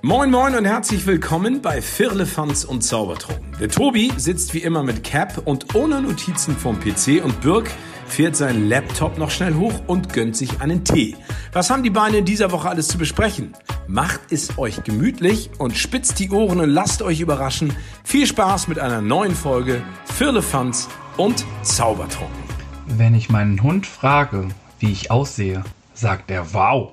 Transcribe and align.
Moin 0.00 0.30
Moin 0.30 0.54
und 0.54 0.64
herzlich 0.64 1.06
willkommen 1.06 1.60
bei 1.60 1.82
Firlefanz 1.82 2.62
und 2.62 2.82
Zaubertrunken. 2.82 3.56
Der 3.58 3.68
Tobi 3.68 4.12
sitzt 4.16 4.54
wie 4.54 4.60
immer 4.60 4.84
mit 4.84 5.02
Cap 5.02 5.42
und 5.44 5.74
ohne 5.74 6.00
Notizen 6.00 6.56
vom 6.56 6.78
PC 6.78 7.24
und 7.24 7.40
Birk 7.40 7.68
fährt 8.06 8.36
seinen 8.36 8.68
Laptop 8.68 9.18
noch 9.18 9.32
schnell 9.32 9.54
hoch 9.54 9.74
und 9.88 10.12
gönnt 10.12 10.36
sich 10.36 10.60
einen 10.60 10.84
Tee. 10.84 11.16
Was 11.52 11.70
haben 11.70 11.82
die 11.82 11.90
Beine 11.90 12.18
in 12.18 12.24
dieser 12.24 12.52
Woche 12.52 12.68
alles 12.68 12.86
zu 12.86 12.96
besprechen? 12.96 13.54
Macht 13.88 14.20
es 14.30 14.56
euch 14.56 14.84
gemütlich 14.84 15.50
und 15.58 15.76
spitzt 15.76 16.20
die 16.20 16.30
Ohren 16.30 16.60
und 16.60 16.70
lasst 16.70 17.02
euch 17.02 17.18
überraschen. 17.18 17.72
Viel 18.04 18.28
Spaß 18.28 18.68
mit 18.68 18.78
einer 18.78 19.00
neuen 19.00 19.34
Folge 19.34 19.82
Firlefanz 20.04 20.88
und 21.16 21.44
Zaubertrunken. 21.62 22.44
Wenn 22.86 23.16
ich 23.16 23.30
meinen 23.30 23.64
Hund 23.64 23.84
frage, 23.84 24.46
wie 24.78 24.92
ich 24.92 25.10
aussehe, 25.10 25.64
sagt 25.92 26.30
er 26.30 26.54
wow. 26.54 26.92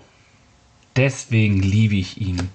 Deswegen 0.96 1.62
liebe 1.62 1.96
ich 1.96 2.20
ihn. 2.20 2.50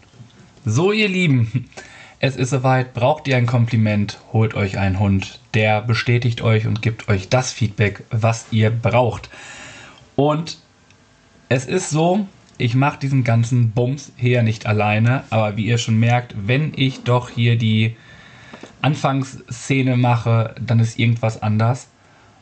So, 0.66 0.92
ihr 0.92 1.08
Lieben, 1.08 1.70
es 2.18 2.36
ist 2.36 2.50
soweit. 2.50 2.92
Braucht 2.92 3.26
ihr 3.26 3.38
ein 3.38 3.46
Kompliment, 3.46 4.18
holt 4.30 4.52
euch 4.52 4.76
einen 4.76 4.98
Hund. 4.98 5.40
Der 5.54 5.80
bestätigt 5.80 6.42
euch 6.42 6.66
und 6.66 6.82
gibt 6.82 7.08
euch 7.08 7.30
das 7.30 7.50
Feedback, 7.50 8.04
was 8.10 8.44
ihr 8.50 8.68
braucht. 8.68 9.30
Und 10.16 10.58
es 11.48 11.64
ist 11.64 11.88
so, 11.88 12.26
ich 12.58 12.74
mache 12.74 12.98
diesen 12.98 13.24
ganzen 13.24 13.70
Bums 13.70 14.12
hier 14.16 14.42
nicht 14.42 14.66
alleine, 14.66 15.24
aber 15.30 15.56
wie 15.56 15.64
ihr 15.64 15.78
schon 15.78 15.98
merkt, 15.98 16.34
wenn 16.46 16.74
ich 16.76 17.04
doch 17.04 17.30
hier 17.30 17.56
die 17.56 17.96
Anfangsszene 18.82 19.96
mache, 19.96 20.54
dann 20.60 20.78
ist 20.78 20.98
irgendwas 20.98 21.42
anders. 21.42 21.88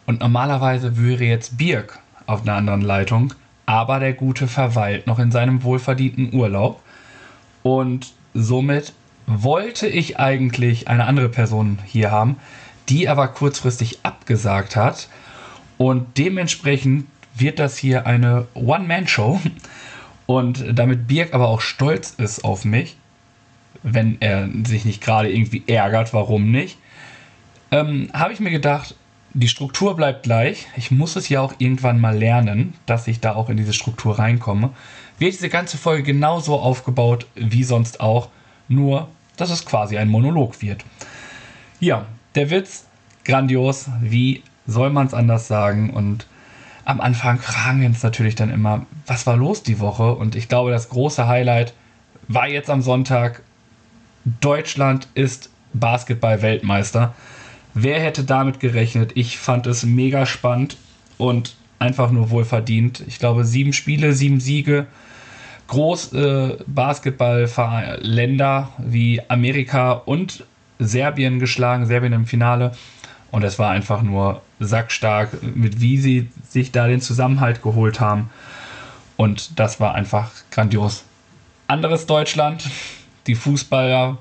Und 0.07 0.19
normalerweise 0.19 0.99
wäre 0.99 1.23
jetzt 1.23 1.57
Birk 1.57 2.01
auf 2.27 2.43
einer 2.43 2.55
anderen 2.55 2.83
Leitung, 2.83 3.33
aber 3.65 4.01
der 4.01 4.15
Gute 4.15 4.49
verweilt 4.49 5.07
noch 5.07 5.21
in 5.21 5.31
seinem 5.31 5.63
wohlverdienten 5.63 6.35
Urlaub. 6.35 6.83
Und 7.63 8.13
somit 8.35 8.93
wollte 9.27 9.87
ich 9.87 10.19
eigentlich 10.19 10.89
eine 10.89 11.07
andere 11.07 11.29
Person 11.29 11.79
hier 11.85 12.11
haben, 12.11 12.37
die 12.89 13.09
aber 13.09 13.29
kurzfristig 13.29 14.01
abgesagt 14.03 14.77
hat. 14.77 15.09
Und 15.77 16.19
dementsprechend 16.19 17.07
wird 17.37 17.59
das 17.59 17.77
hier 17.77 18.07
eine 18.07 18.47
One-Man-Show. 18.55 19.41
Und 20.27 20.65
damit 20.79 21.07
Birk 21.07 21.35
aber 21.35 21.49
auch 21.49 21.61
stolz 21.61 22.15
ist 22.19 22.45
auf 22.45 22.65
mich, 22.65 22.97
wenn 23.83 24.19
er 24.21 24.49
sich 24.67 24.85
nicht 24.85 25.03
gerade 25.03 25.31
irgendwie 25.33 25.63
ärgert, 25.67 26.13
warum 26.13 26.51
nicht, 26.51 26.79
ähm, 27.71 28.11
habe 28.13 28.33
ich 28.33 28.41
mir 28.41 28.51
gedacht, 28.51 28.95
die 29.35 29.49
Struktur 29.49 29.95
bleibt 29.95 30.23
gleich. 30.23 30.67
Ich 30.77 30.91
muss 30.91 31.17
es 31.17 31.29
ja 31.29 31.41
auch 31.41 31.55
irgendwann 31.59 32.01
mal 32.01 32.17
lernen, 32.17 32.75
dass 32.87 33.09
ich 33.09 33.21
da 33.21 33.35
auch 33.35 33.51
in 33.51 33.57
diese 33.57 33.73
Struktur 33.73 34.19
reinkomme. 34.19 34.71
Wird 35.19 35.35
diese 35.35 35.49
ganze 35.49 35.79
Folge 35.79 36.03
genauso 36.03 36.59
aufgebaut 36.59 37.27
wie 37.35 37.65
sonst 37.65 38.01
auch, 38.01 38.29
nur 38.69 39.09
dass 39.37 39.51
es 39.51 39.65
quasi 39.65 39.97
ein 39.97 40.09
Monolog 40.09 40.61
wird. 40.63 40.85
Ja, 41.81 42.07
der 42.35 42.51
Witz, 42.51 42.87
grandios, 43.25 43.87
wie 44.01 44.43
soll 44.67 44.91
man 44.91 45.07
es 45.07 45.15
anders 45.15 45.49
sagen? 45.49 45.91
Und 45.91 46.27
am 46.85 47.01
Anfang 47.01 47.39
fragen 47.39 47.81
wir 47.81 47.89
uns 47.89 48.03
natürlich 48.03 48.35
dann 48.35 48.51
immer, 48.51 48.87
was 49.07 49.27
war 49.27 49.37
los 49.37 49.63
die 49.63 49.79
Woche? 49.79 50.15
Und 50.15 50.35
ich 50.35 50.49
glaube, 50.49 50.71
das 50.71 50.89
große 50.89 51.27
Highlight 51.29 51.73
war 52.27 52.49
jetzt 52.49 52.71
am 52.71 52.83
Sonntag, 52.83 53.43
Deutschland 54.41 55.09
ist 55.15 55.51
Basketball-Weltmeister. 55.73 57.15
Wer 57.75 58.01
hätte 58.01 58.25
damit 58.25 58.61
gerechnet? 58.61 59.13
Ich 59.15 59.39
fand 59.39 59.67
es 59.67 59.85
mega 59.85 60.27
spannend 60.27 60.77
und 61.17 61.57
einfach 61.79 62.11
nur 62.11 62.31
wohlverdient. 62.31 63.05
Ich 63.07 63.19
glaube, 63.19 63.45
sieben 63.45 63.73
Spiele, 63.73 64.13
sieben 64.13 64.41
Siege. 64.41 64.87
Groß 65.69 66.13
äh, 66.15 66.57
Basketballländer 66.67 68.71
wie 68.79 69.21
Amerika 69.29 69.93
und 69.93 70.45
Serbien 70.79 71.39
geschlagen, 71.39 71.87
Serbien 71.87 72.13
im 72.13 72.27
Finale. 72.27 72.73
Und 73.31 73.45
es 73.45 73.59
war 73.59 73.71
einfach 73.71 74.03
nur 74.03 74.43
sackstark, 74.59 75.43
mit 75.43 75.81
wie 75.81 75.99
sie 75.99 76.29
sich 76.49 76.73
da 76.73 76.87
den 76.87 77.01
Zusammenhalt 77.01 77.63
geholt 77.63 78.01
haben. 78.01 78.31
Und 79.17 79.59
das 79.59 79.81
war 79.81 79.95
einfach 79.95 80.31
grandios. 80.51 81.05
Anderes 81.67 82.07
Deutschland, 82.07 82.65
die 83.27 83.35
Fußballer. 83.35 84.19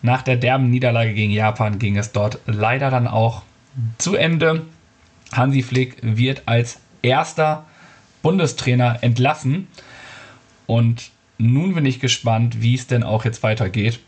Nach 0.00 0.22
der 0.22 0.36
derben 0.36 0.70
Niederlage 0.70 1.12
gegen 1.12 1.32
Japan 1.32 1.78
ging 1.78 1.98
es 1.98 2.12
dort 2.12 2.38
leider 2.46 2.90
dann 2.90 3.06
auch 3.06 3.42
zu 3.98 4.16
Ende. 4.16 4.62
Hansi 5.32 5.62
Flick 5.62 5.96
wird 6.02 6.42
als 6.46 6.80
erster 7.02 7.64
Bundestrainer 8.22 9.02
entlassen. 9.02 9.68
Und 10.66 11.10
nun 11.38 11.74
bin 11.74 11.86
ich 11.86 12.00
gespannt, 12.00 12.62
wie 12.62 12.74
es 12.74 12.86
denn 12.86 13.02
auch 13.02 13.24
jetzt 13.24 13.42
weitergeht. 13.42 14.00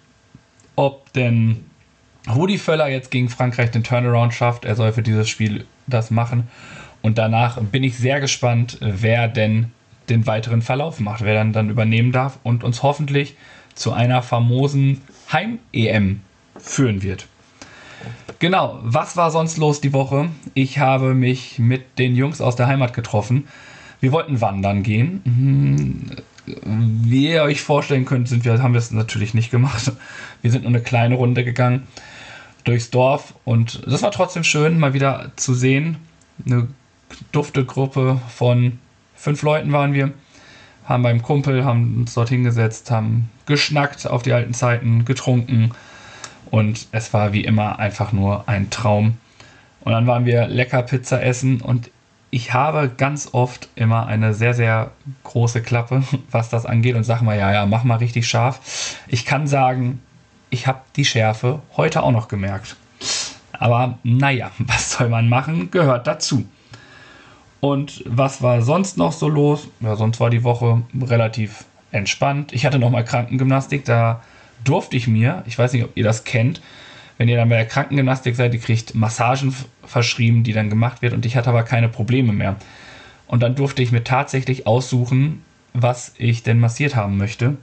Ob 0.76 1.12
denn 1.12 1.64
Rudi 2.32 2.58
Völler 2.58 2.88
jetzt 2.88 3.10
gegen 3.10 3.28
Frankreich 3.28 3.70
den 3.70 3.84
Turnaround 3.84 4.32
schafft. 4.32 4.64
Er 4.64 4.76
soll 4.76 4.92
für 4.92 5.02
dieses 5.02 5.28
Spiel 5.28 5.66
das 5.86 6.10
machen. 6.10 6.48
Und 7.02 7.18
danach 7.18 7.60
bin 7.60 7.84
ich 7.84 7.98
sehr 7.98 8.20
gespannt, 8.20 8.78
wer 8.80 9.28
denn 9.28 9.70
den 10.08 10.26
weiteren 10.26 10.62
Verlauf 10.62 11.00
macht, 11.00 11.22
wer 11.22 11.34
dann, 11.34 11.52
dann 11.52 11.70
übernehmen 11.70 12.12
darf 12.12 12.38
und 12.42 12.64
uns 12.64 12.82
hoffentlich 12.82 13.36
zu 13.74 13.92
einer 13.92 14.22
famosen 14.22 15.00
Heim-EM 15.32 16.20
führen 16.58 17.02
wird. 17.02 17.26
Genau, 18.38 18.78
was 18.82 19.16
war 19.16 19.30
sonst 19.30 19.56
los 19.56 19.80
die 19.80 19.92
Woche? 19.92 20.28
Ich 20.54 20.78
habe 20.78 21.14
mich 21.14 21.58
mit 21.58 21.98
den 21.98 22.16
Jungs 22.16 22.40
aus 22.40 22.56
der 22.56 22.66
Heimat 22.66 22.92
getroffen. 22.92 23.48
Wir 24.00 24.12
wollten 24.12 24.40
wandern 24.40 24.82
gehen. 24.82 26.10
Wie 26.46 27.30
ihr 27.30 27.42
euch 27.42 27.62
vorstellen 27.62 28.04
könnt, 28.04 28.28
sind 28.28 28.44
wir, 28.44 28.62
haben 28.62 28.74
wir 28.74 28.78
es 28.78 28.90
natürlich 28.90 29.34
nicht 29.34 29.50
gemacht. 29.50 29.92
Wir 30.42 30.50
sind 30.50 30.62
nur 30.62 30.70
eine 30.70 30.82
kleine 30.82 31.14
Runde 31.14 31.44
gegangen 31.44 31.86
durchs 32.64 32.90
Dorf 32.90 33.34
und 33.44 33.82
das 33.86 34.02
war 34.02 34.10
trotzdem 34.10 34.44
schön, 34.44 34.78
mal 34.78 34.94
wieder 34.94 35.32
zu 35.36 35.54
sehen. 35.54 35.96
Eine 36.44 36.68
dufte 37.32 37.64
Gruppe 37.64 38.20
von 38.28 38.78
fünf 39.14 39.42
Leuten 39.42 39.72
waren 39.72 39.92
wir, 39.92 40.12
haben 40.84 41.02
beim 41.02 41.22
Kumpel, 41.22 41.64
haben 41.64 41.98
uns 41.98 42.14
dort 42.14 42.30
hingesetzt, 42.30 42.90
haben 42.90 43.30
geschnackt 43.46 44.06
auf 44.06 44.22
die 44.22 44.32
alten 44.32 44.54
Zeiten, 44.54 45.04
getrunken 45.04 45.72
und 46.50 46.88
es 46.92 47.12
war 47.12 47.32
wie 47.32 47.44
immer 47.44 47.78
einfach 47.78 48.12
nur 48.12 48.48
ein 48.48 48.70
Traum. 48.70 49.18
Und 49.80 49.92
dann 49.92 50.06
waren 50.06 50.24
wir 50.24 50.46
lecker 50.46 50.82
Pizza 50.82 51.22
essen 51.22 51.60
und 51.60 51.90
ich 52.34 52.52
habe 52.52 52.88
ganz 52.88 53.28
oft 53.30 53.68
immer 53.76 54.08
eine 54.08 54.34
sehr, 54.34 54.54
sehr 54.54 54.90
große 55.22 55.62
Klappe, 55.62 56.02
was 56.32 56.48
das 56.48 56.66
angeht 56.66 56.96
und 56.96 57.04
sage 57.04 57.24
mal, 57.24 57.38
ja, 57.38 57.52
ja, 57.52 57.64
mach 57.64 57.84
mal 57.84 57.98
richtig 57.98 58.26
scharf. 58.26 58.98
Ich 59.06 59.24
kann 59.24 59.46
sagen, 59.46 60.02
ich 60.50 60.66
habe 60.66 60.80
die 60.96 61.04
Schärfe 61.04 61.62
heute 61.76 62.02
auch 62.02 62.10
noch 62.10 62.26
gemerkt. 62.26 62.74
Aber 63.52 64.00
naja, 64.02 64.50
was 64.58 64.90
soll 64.90 65.10
man 65.10 65.28
machen? 65.28 65.70
Gehört 65.70 66.08
dazu. 66.08 66.44
Und 67.60 68.02
was 68.04 68.42
war 68.42 68.62
sonst 68.62 68.98
noch 68.98 69.12
so 69.12 69.28
los? 69.28 69.68
Ja, 69.78 69.94
sonst 69.94 70.18
war 70.18 70.28
die 70.28 70.42
Woche 70.42 70.82
relativ 71.00 71.64
entspannt. 71.92 72.52
Ich 72.52 72.66
hatte 72.66 72.80
nochmal 72.80 73.04
Krankengymnastik, 73.04 73.84
da 73.84 74.22
durfte 74.64 74.96
ich 74.96 75.06
mir, 75.06 75.44
ich 75.46 75.56
weiß 75.56 75.72
nicht, 75.72 75.84
ob 75.84 75.96
ihr 75.96 76.02
das 76.02 76.24
kennt, 76.24 76.60
wenn 77.18 77.28
ihr 77.28 77.36
dann 77.36 77.48
bei 77.48 77.56
der 77.56 77.66
Krankengymnastik 77.66 78.34
seid, 78.36 78.54
ihr 78.54 78.60
kriegt 78.60 78.94
Massagen 78.94 79.54
verschrieben, 79.84 80.42
die 80.42 80.52
dann 80.52 80.70
gemacht 80.70 81.02
wird 81.02 81.12
und 81.12 81.24
ich 81.26 81.36
hatte 81.36 81.50
aber 81.50 81.62
keine 81.62 81.88
Probleme 81.88 82.32
mehr. 82.32 82.56
Und 83.26 83.42
dann 83.42 83.54
durfte 83.54 83.82
ich 83.82 83.92
mir 83.92 84.04
tatsächlich 84.04 84.66
aussuchen, 84.66 85.42
was 85.72 86.14
ich 86.18 86.42
denn 86.42 86.60
massiert 86.60 86.96
haben 86.96 87.16
möchte. 87.16 87.56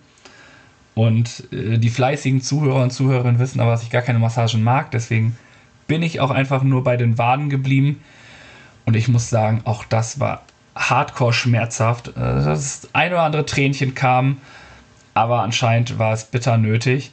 Und 0.95 1.45
äh, 1.51 1.77
die 1.77 1.89
fleißigen 1.89 2.41
Zuhörer 2.41 2.83
und 2.83 2.91
Zuhörerinnen 2.91 3.39
wissen 3.39 3.59
aber, 3.59 3.71
dass 3.71 3.83
ich 3.83 3.89
gar 3.89 4.01
keine 4.01 4.19
Massagen 4.19 4.63
mag. 4.63 4.91
Deswegen 4.91 5.37
bin 5.87 6.03
ich 6.03 6.19
auch 6.19 6.31
einfach 6.31 6.63
nur 6.63 6.83
bei 6.83 6.97
den 6.97 7.17
Waden 7.17 7.49
geblieben. 7.49 8.01
Und 8.85 8.95
ich 8.95 9.07
muss 9.07 9.29
sagen, 9.29 9.61
auch 9.63 9.85
das 9.85 10.19
war 10.19 10.43
hardcore 10.75 11.33
schmerzhaft. 11.33 12.09
Äh, 12.09 12.13
das 12.15 12.89
ein 12.93 13.11
oder 13.11 13.23
andere 13.23 13.45
Tränchen 13.45 13.95
kam, 13.95 14.37
aber 15.13 15.41
anscheinend 15.41 15.99
war 15.99 16.13
es 16.13 16.25
bitter 16.25 16.57
nötig. 16.57 17.11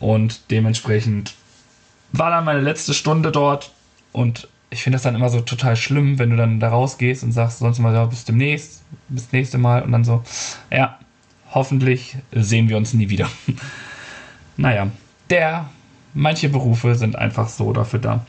Und 0.00 0.50
dementsprechend 0.50 1.34
war 2.12 2.30
dann 2.30 2.44
meine 2.44 2.60
letzte 2.60 2.94
Stunde 2.94 3.32
dort. 3.32 3.72
Und 4.12 4.48
ich 4.70 4.82
finde 4.82 4.96
das 4.96 5.02
dann 5.02 5.14
immer 5.14 5.28
so 5.28 5.40
total 5.40 5.76
schlimm, 5.76 6.18
wenn 6.18 6.30
du 6.30 6.36
dann 6.36 6.60
da 6.60 6.68
rausgehst 6.68 7.22
und 7.22 7.32
sagst 7.32 7.58
sonst 7.58 7.78
mal, 7.78 7.94
ja, 7.94 8.04
bis 8.04 8.24
demnächst, 8.24 8.82
bis 9.08 9.32
nächste 9.32 9.58
Mal. 9.58 9.82
Und 9.82 9.92
dann 9.92 10.04
so, 10.04 10.22
ja, 10.70 10.98
hoffentlich 11.50 12.16
sehen 12.32 12.68
wir 12.68 12.76
uns 12.76 12.94
nie 12.94 13.08
wieder. 13.08 13.28
naja, 14.56 14.88
der, 15.30 15.68
manche 16.14 16.48
Berufe 16.48 16.94
sind 16.94 17.16
einfach 17.16 17.48
so 17.48 17.72
dafür 17.72 17.98
da. 17.98 18.26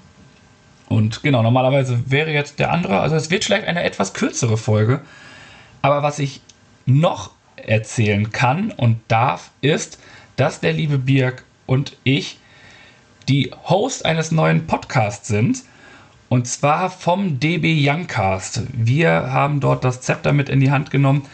Und 0.89 1.23
genau, 1.23 1.41
normalerweise 1.41 2.11
wäre 2.11 2.31
jetzt 2.31 2.59
der 2.59 2.71
andere, 2.71 2.99
also 2.99 3.15
es 3.15 3.29
wird 3.29 3.45
vielleicht 3.45 3.67
eine 3.67 3.83
etwas 3.83 4.13
kürzere 4.13 4.57
Folge, 4.57 5.01
aber 5.81 6.03
was 6.03 6.19
ich 6.19 6.41
noch 6.85 7.31
erzählen 7.55 8.31
kann 8.31 8.71
und 8.71 8.99
darf, 9.07 9.51
ist, 9.61 9.99
dass 10.35 10.59
der 10.59 10.73
liebe 10.73 10.97
Birk 10.97 11.45
und 11.65 11.97
ich 12.03 12.37
die 13.27 13.51
Host 13.65 14.05
eines 14.05 14.31
neuen 14.31 14.67
Podcasts 14.67 15.27
sind. 15.27 15.63
Und 16.29 16.47
zwar 16.47 16.89
vom 16.89 17.39
DB 17.39 17.77
Youngcast. 17.87 18.63
Wir 18.73 19.11
haben 19.31 19.59
dort 19.59 19.83
das 19.83 20.01
Zepter 20.01 20.33
mit 20.33 20.49
in 20.49 20.59
die 20.59 20.71
Hand 20.71 20.89
genommen 20.89 21.25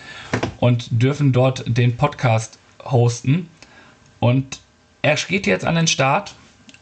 und 0.59 0.87
dürfen 0.91 1.31
dort 1.31 1.63
den 1.65 1.95
Podcast 1.95 2.59
hosten. 2.83 3.49
Und 4.19 4.59
er 5.01 5.15
geht 5.15 5.47
jetzt 5.47 5.65
an 5.65 5.75
den 5.75 5.87
Start. 5.87 6.35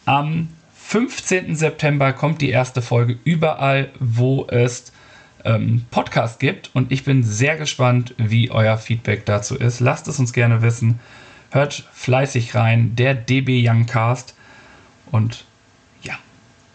Am 0.05 0.49
15. 0.73 1.55
September 1.55 2.13
kommt 2.13 2.41
die 2.41 2.49
erste 2.49 2.81
Folge 2.81 3.19
überall, 3.23 3.89
wo 3.99 4.47
es 4.47 4.91
ähm, 5.45 5.85
Podcast 5.91 6.39
gibt. 6.39 6.71
Und 6.73 6.91
ich 6.91 7.03
bin 7.03 7.23
sehr 7.23 7.57
gespannt, 7.57 8.15
wie 8.17 8.49
euer 8.49 8.77
Feedback 8.77 9.25
dazu 9.25 9.55
ist. 9.55 9.79
Lasst 9.79 10.07
es 10.07 10.19
uns 10.19 10.33
gerne 10.33 10.61
wissen. 10.61 10.99
Hört 11.51 11.87
fleißig 11.93 12.55
rein. 12.55 12.95
Der 12.95 13.13
DB 13.13 13.63
Youngcast. 13.67 14.33
Und 15.11 15.45
ja, 16.01 16.15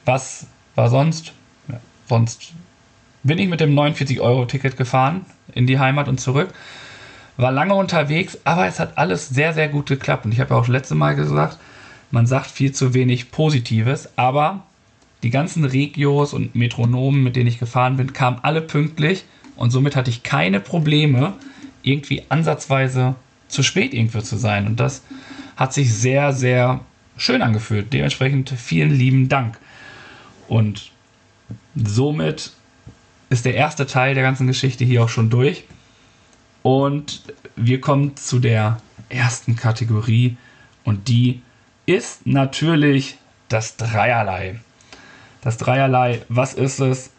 was 0.05 0.47
war 0.75 0.89
sonst? 0.89 1.33
Ja, 1.69 1.81
sonst 2.09 2.53
bin 3.23 3.39
ich 3.39 3.49
mit 3.49 3.61
dem 3.61 3.75
49-Euro-Ticket 3.75 4.77
gefahren 4.77 5.25
in 5.55 5.67
die 5.67 5.79
Heimat 5.79 6.09
und 6.09 6.21
zurück. 6.21 6.53
War 7.37 7.53
lange 7.53 7.75
unterwegs, 7.75 8.39
aber 8.45 8.67
es 8.67 8.79
hat 8.79 8.99
alles 8.99 9.29
sehr, 9.29 9.53
sehr 9.55 9.69
gut 9.69 9.87
geklappt. 9.87 10.25
Und 10.25 10.33
ich 10.33 10.41
habe 10.41 10.51
ja 10.51 10.57
auch 10.57 10.63
das 10.63 10.69
letzte 10.69 10.95
Mal 10.95 11.15
gesagt, 11.15 11.59
man 12.11 12.27
sagt 12.27 12.51
viel 12.51 12.73
zu 12.73 12.95
wenig 12.95 13.31
Positives, 13.31 14.11
aber 14.17 14.65
die 15.23 15.31
ganzen 15.31 15.65
Regios 15.65 16.35
und 16.35 16.55
Metronomen, 16.55 17.23
mit 17.23 17.37
denen 17.37 17.47
ich 17.47 17.59
gefahren 17.59 17.97
bin, 17.97 18.13
kamen 18.13 18.41
alle 18.43 18.61
pünktlich 18.61 19.25
und 19.57 19.71
somit 19.71 19.97
hatte 19.97 20.11
ich 20.11 20.23
keine 20.23 20.61
Probleme, 20.61 21.35
irgendwie 21.83 22.23
ansatzweise 22.29 23.15
zu 23.49 23.63
spät 23.63 23.95
irgendwo 23.95 24.21
zu 24.21 24.37
sein. 24.37 24.67
Und 24.67 24.81
das 24.81 25.03
hat 25.57 25.73
sich 25.73 25.95
sehr, 25.95 26.33
sehr 26.33 26.81
schön 27.17 27.43
angefühlt. 27.43 27.93
Dementsprechend 27.93 28.51
vielen 28.51 28.91
lieben 28.91 29.29
Dank. 29.29 29.59
Und 30.49 30.91
somit 31.75 32.53
ist 33.31 33.45
der 33.45 33.55
erste 33.55 33.87
Teil 33.87 34.15
der 34.15 34.23
ganzen 34.23 34.47
Geschichte 34.47 34.85
hier 34.85 35.03
auch 35.03 35.09
schon 35.09 35.31
durch. 35.31 35.65
Und 36.63 37.23
wir 37.57 37.81
kommen 37.81 38.17
zu 38.17 38.39
der 38.39 38.79
ersten 39.09 39.57
Kategorie 39.57 40.37
und 40.85 41.09
die 41.09 41.43
ist 41.87 42.27
natürlich 42.27 43.19
das 43.49 43.77
Dreierlei. 43.77 44.61
Das 45.41 45.57
Dreierlei, 45.57 46.23
was 46.29 46.55
ist 46.55 46.81
es? 46.81 47.11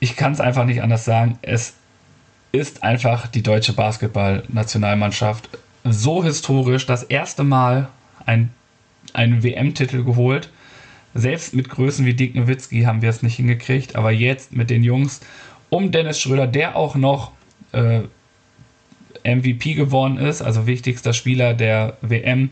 Ich 0.00 0.16
kann 0.16 0.32
es 0.32 0.40
einfach 0.40 0.64
nicht 0.64 0.82
anders 0.82 1.04
sagen. 1.04 1.38
Es 1.42 1.74
ist 2.52 2.82
einfach 2.82 3.26
die 3.26 3.42
deutsche 3.42 3.72
Basketballnationalmannschaft 3.72 5.48
so 5.84 6.24
historisch 6.24 6.86
das 6.86 7.02
erste 7.04 7.44
Mal 7.44 7.88
ein, 8.24 8.52
einen 9.16 9.42
WM-Titel 9.42 10.04
geholt 10.04 10.50
selbst 11.16 11.54
mit 11.54 11.70
Größen 11.70 12.04
wie 12.04 12.14
Dick 12.14 12.34
Nowitzki 12.34 12.82
haben 12.82 13.00
wir 13.00 13.08
es 13.08 13.22
nicht 13.22 13.36
hingekriegt, 13.36 13.96
aber 13.96 14.10
jetzt 14.10 14.52
mit 14.52 14.68
den 14.68 14.84
Jungs 14.84 15.20
um 15.70 15.90
Dennis 15.90 16.20
Schröder, 16.20 16.46
der 16.46 16.76
auch 16.76 16.94
noch 16.94 17.32
äh, 17.72 18.02
MVP 19.24 19.74
geworden 19.74 20.18
ist, 20.18 20.42
also 20.42 20.66
wichtigster 20.66 21.14
Spieler 21.14 21.54
der 21.54 21.96
WM, 22.02 22.50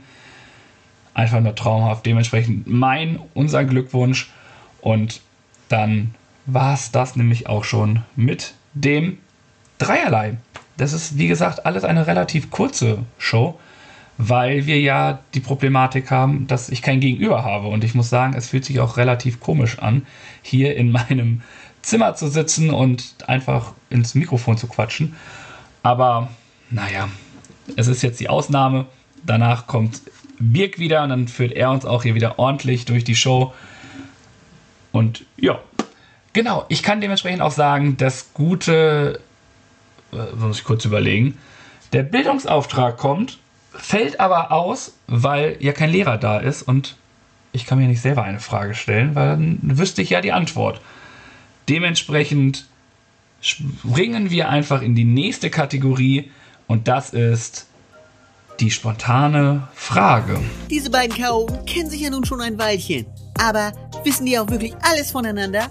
einfach 1.12 1.40
nur 1.40 1.54
traumhaft. 1.54 2.06
Dementsprechend 2.06 2.66
mein, 2.66 3.20
unser 3.34 3.64
Glückwunsch 3.64 4.30
und 4.80 5.20
dann 5.68 6.14
war 6.46 6.74
es 6.74 6.90
das 6.90 7.16
nämlich 7.16 7.46
auch 7.46 7.64
schon 7.64 8.02
mit 8.16 8.54
dem 8.72 9.18
Dreierlei. 9.78 10.38
Das 10.78 10.92
ist, 10.92 11.18
wie 11.18 11.28
gesagt, 11.28 11.66
alles 11.66 11.84
eine 11.84 12.06
relativ 12.06 12.50
kurze 12.50 12.98
Show 13.18 13.58
weil 14.16 14.66
wir 14.66 14.80
ja 14.80 15.20
die 15.34 15.40
Problematik 15.40 16.10
haben, 16.10 16.46
dass 16.46 16.68
ich 16.68 16.82
kein 16.82 17.00
Gegenüber 17.00 17.44
habe. 17.44 17.68
Und 17.68 17.84
ich 17.84 17.94
muss 17.94 18.10
sagen, 18.10 18.34
es 18.34 18.48
fühlt 18.48 18.64
sich 18.64 18.80
auch 18.80 18.96
relativ 18.96 19.40
komisch 19.40 19.78
an, 19.78 20.06
hier 20.42 20.76
in 20.76 20.92
meinem 20.92 21.42
Zimmer 21.82 22.14
zu 22.14 22.28
sitzen 22.28 22.70
und 22.70 23.16
einfach 23.26 23.72
ins 23.90 24.14
Mikrofon 24.14 24.56
zu 24.56 24.68
quatschen. 24.68 25.16
Aber 25.82 26.28
naja, 26.70 27.08
es 27.76 27.88
ist 27.88 28.02
jetzt 28.02 28.20
die 28.20 28.28
Ausnahme. 28.28 28.86
Danach 29.26 29.66
kommt 29.66 30.02
Birk 30.38 30.78
wieder 30.78 31.02
und 31.02 31.10
dann 31.10 31.28
führt 31.28 31.52
er 31.52 31.70
uns 31.70 31.84
auch 31.84 32.02
hier 32.02 32.14
wieder 32.14 32.38
ordentlich 32.38 32.84
durch 32.84 33.04
die 33.04 33.16
Show. 33.16 33.52
Und 34.92 35.24
ja, 35.36 35.58
genau, 36.32 36.64
ich 36.68 36.82
kann 36.82 37.00
dementsprechend 37.00 37.42
auch 37.42 37.52
sagen, 37.52 37.96
das 37.96 38.32
gute, 38.32 39.20
äh, 40.12 40.36
muss 40.36 40.58
ich 40.58 40.64
kurz 40.64 40.84
überlegen, 40.84 41.36
der 41.92 42.02
Bildungsauftrag 42.02 42.96
kommt 42.96 43.38
fällt 43.76 44.20
aber 44.20 44.52
aus, 44.52 44.92
weil 45.06 45.56
ja 45.60 45.72
kein 45.72 45.90
Lehrer 45.90 46.18
da 46.18 46.38
ist 46.38 46.62
und 46.62 46.96
ich 47.52 47.66
kann 47.66 47.78
mir 47.78 47.86
nicht 47.86 48.02
selber 48.02 48.24
eine 48.24 48.40
Frage 48.40 48.74
stellen, 48.74 49.14
weil 49.14 49.28
dann 49.28 49.58
wüsste 49.62 50.02
ich 50.02 50.10
ja 50.10 50.20
die 50.20 50.32
Antwort. 50.32 50.80
Dementsprechend 51.68 52.66
springen 53.40 54.30
wir 54.30 54.48
einfach 54.48 54.82
in 54.82 54.94
die 54.94 55.04
nächste 55.04 55.50
Kategorie 55.50 56.30
und 56.66 56.88
das 56.88 57.10
ist 57.10 57.66
die 58.60 58.70
spontane 58.70 59.68
Frage. 59.74 60.40
Diese 60.70 60.90
beiden 60.90 61.16
K.O. 61.16 61.46
kennen 61.66 61.90
sich 61.90 62.00
ja 62.00 62.10
nun 62.10 62.24
schon 62.24 62.40
ein 62.40 62.58
Weilchen. 62.58 63.06
Aber 63.38 63.72
wissen 64.04 64.26
die 64.26 64.38
auch 64.38 64.48
wirklich 64.48 64.74
alles 64.82 65.10
voneinander? 65.10 65.68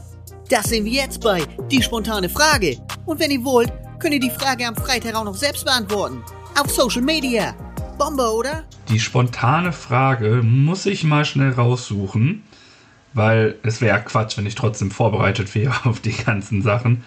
Das 0.50 0.66
sehen 0.66 0.86
wir 0.86 0.92
jetzt 0.92 1.22
bei 1.22 1.44
Die 1.72 1.82
spontane 1.82 2.30
Frage. 2.30 2.78
Und 3.06 3.20
wenn 3.20 3.32
ihr 3.32 3.44
wollt, 3.44 3.72
könnt 4.00 4.14
ihr 4.14 4.20
die 4.20 4.30
Frage 4.30 4.68
am 4.68 4.76
Freitag 4.76 5.16
auch 5.16 5.24
noch 5.24 5.36
selbst 5.36 5.66
beantworten. 5.66 6.24
Auf 6.60 6.70
Social 6.70 7.02
Media. 7.02 7.56
Bombe, 7.98 8.34
oder? 8.34 8.64
Die 8.90 9.00
spontane 9.00 9.72
Frage 9.72 10.42
muss 10.44 10.86
ich 10.86 11.04
mal 11.04 11.26
schnell 11.26 11.52
raussuchen, 11.52 12.44
weil 13.14 13.56
es 13.64 13.82
wäre 13.82 14.02
Quatsch, 14.02 14.38
wenn 14.38 14.46
ich 14.46 14.56
trotzdem 14.56 14.92
vorbereitet 14.92 15.54
wäre 15.56 15.74
auf 15.86 16.00
die 16.00 16.14
ganzen 16.14 16.62
Sachen. 16.62 17.04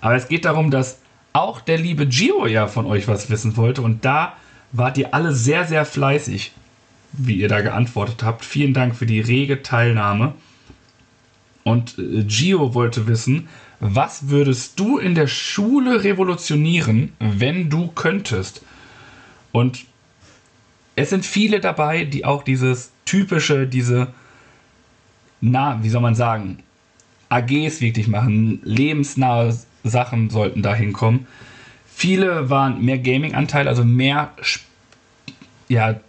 Aber 0.00 0.14
es 0.14 0.28
geht 0.28 0.44
darum, 0.44 0.70
dass 0.70 0.98
auch 1.32 1.60
der 1.60 1.78
liebe 1.78 2.06
Gio 2.06 2.46
ja 2.46 2.66
von 2.66 2.86
euch 2.86 3.08
was 3.08 3.30
wissen 3.30 3.56
wollte 3.56 3.82
und 3.82 4.04
da 4.04 4.34
wart 4.72 4.98
ihr 4.98 5.14
alle 5.14 5.32
sehr, 5.32 5.64
sehr 5.64 5.84
fleißig, 5.84 6.52
wie 7.12 7.36
ihr 7.36 7.48
da 7.48 7.60
geantwortet 7.60 8.22
habt. 8.22 8.44
Vielen 8.44 8.74
Dank 8.74 8.96
für 8.96 9.06
die 9.06 9.20
rege 9.20 9.62
Teilnahme. 9.62 10.34
Und 11.62 11.98
äh, 11.98 12.24
Gio 12.24 12.74
wollte 12.74 13.06
wissen, 13.06 13.48
was 13.80 14.28
würdest 14.28 14.78
du 14.78 14.98
in 14.98 15.14
der 15.14 15.26
Schule 15.26 16.04
revolutionieren, 16.04 17.12
wenn 17.18 17.70
du 17.70 17.88
könntest? 17.88 18.62
Und 19.52 19.84
es 20.96 21.10
sind 21.10 21.26
viele 21.26 21.60
dabei, 21.60 22.04
die 22.04 22.24
auch 22.24 22.42
dieses 22.42 22.92
typische, 23.04 23.66
diese, 23.66 24.08
na, 25.40 25.82
wie 25.82 25.88
soll 25.88 26.00
man 26.00 26.14
sagen, 26.14 26.58
AGs 27.28 27.80
wirklich 27.80 28.06
machen, 28.06 28.60
lebensnahe 28.62 29.56
Sachen 29.82 30.30
sollten 30.30 30.62
da 30.62 30.74
hinkommen. 30.74 31.26
Viele 31.86 32.50
waren 32.50 32.84
mehr 32.84 32.98
Gaming-Anteil, 32.98 33.68
also 33.68 33.84
mehr 33.84 34.32
ja, 35.68 36.00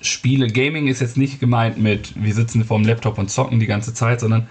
Spiele. 0.00 0.48
Gaming 0.48 0.88
ist 0.88 1.00
jetzt 1.00 1.16
nicht 1.16 1.40
gemeint 1.40 1.78
mit, 1.78 2.12
wir 2.22 2.34
sitzen 2.34 2.64
vorm 2.64 2.84
Laptop 2.84 3.18
und 3.18 3.30
zocken 3.30 3.60
die 3.60 3.66
ganze 3.66 3.94
Zeit, 3.94 4.20
sondern 4.20 4.48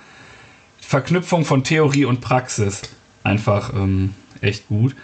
Verknüpfung 0.80 1.46
von 1.46 1.64
Theorie 1.64 2.06
und 2.06 2.22
Praxis 2.22 2.84
einfach 3.24 3.74
ähm, 3.74 4.14
echt 4.42 4.68
gut. 4.68 4.96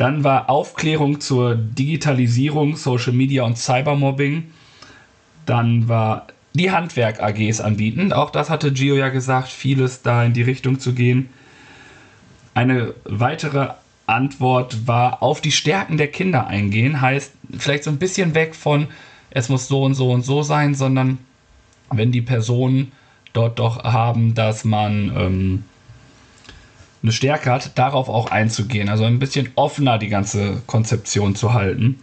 Dann 0.00 0.24
war 0.24 0.48
Aufklärung 0.48 1.20
zur 1.20 1.54
Digitalisierung, 1.54 2.76
Social 2.76 3.12
Media 3.12 3.44
und 3.44 3.58
Cybermobbing. 3.58 4.50
Dann 5.44 5.90
war 5.90 6.28
die 6.54 6.70
Handwerk 6.70 7.22
AGs 7.22 7.60
anbieten. 7.60 8.10
Auch 8.14 8.30
das 8.30 8.48
hatte 8.48 8.72
Gio 8.72 8.96
ja 8.96 9.10
gesagt, 9.10 9.48
vieles 9.48 10.00
da 10.00 10.24
in 10.24 10.32
die 10.32 10.40
Richtung 10.40 10.80
zu 10.80 10.94
gehen. 10.94 11.28
Eine 12.54 12.94
weitere 13.04 13.74
Antwort 14.06 14.88
war 14.88 15.22
auf 15.22 15.42
die 15.42 15.52
Stärken 15.52 15.98
der 15.98 16.08
Kinder 16.08 16.46
eingehen. 16.46 17.02
Heißt 17.02 17.32
vielleicht 17.58 17.84
so 17.84 17.90
ein 17.90 17.98
bisschen 17.98 18.34
weg 18.34 18.54
von, 18.54 18.88
es 19.28 19.50
muss 19.50 19.68
so 19.68 19.82
und 19.84 19.92
so 19.92 20.12
und 20.12 20.22
so 20.22 20.42
sein, 20.42 20.74
sondern 20.74 21.18
wenn 21.90 22.10
die 22.10 22.22
Personen 22.22 22.92
dort 23.34 23.58
doch 23.58 23.84
haben, 23.84 24.34
dass 24.34 24.64
man 24.64 25.14
ähm, 25.14 25.64
eine 27.02 27.12
Stärke 27.12 27.50
hat, 27.50 27.78
darauf 27.78 28.08
auch 28.08 28.30
einzugehen. 28.30 28.88
Also 28.88 29.04
ein 29.04 29.18
bisschen 29.18 29.48
offener 29.54 29.98
die 29.98 30.08
ganze 30.08 30.62
Konzeption 30.66 31.34
zu 31.34 31.52
halten. 31.54 32.00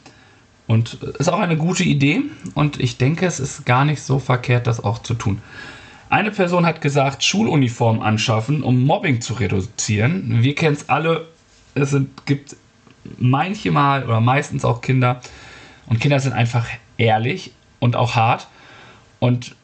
Und 0.68 0.96
ist 0.96 1.30
auch 1.30 1.40
eine 1.40 1.56
gute 1.56 1.84
Idee 1.84 2.24
und 2.54 2.80
ich 2.82 2.98
denke, 2.98 3.26
es 3.26 3.40
ist 3.40 3.66
gar 3.66 3.86
nicht 3.86 4.02
so 4.02 4.20
verkehrt, 4.20 4.68
das 4.68 4.84
auch 4.84 5.00
zu 5.00 5.14
tun. 5.14 5.42
Eine 6.10 6.32
Person 6.32 6.66
hat 6.66 6.82
gesagt, 6.82 7.24
Schuluniform 7.24 8.02
anschaffen, 8.02 8.64
um 8.64 8.86
Mobbing 8.86 9.22
zu 9.22 9.34
reduzieren. 9.36 10.44
Wir 10.44 10.56
kennen 10.56 10.76
es 10.76 10.90
alle, 10.90 11.28
es 11.74 11.92
sind, 11.92 12.26
gibt 12.26 12.58
manchmal 13.18 14.04
oder 14.06 14.20
meistens 14.20 14.66
auch 14.66 14.82
Kinder 14.82 15.22
und 15.86 16.02
Kinder 16.02 16.20
sind 16.20 16.34
einfach 16.34 16.68
ehrlich 16.98 17.54
und 17.80 17.96
auch 17.96 18.16
hart 18.16 18.48
und 19.20 19.56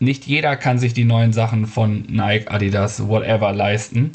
nicht 0.00 0.26
jeder 0.26 0.56
kann 0.56 0.78
sich 0.78 0.94
die 0.94 1.04
neuen 1.04 1.32
Sachen 1.32 1.66
von 1.66 2.02
Nike, 2.08 2.50
Adidas, 2.50 3.06
whatever 3.06 3.52
leisten 3.52 4.10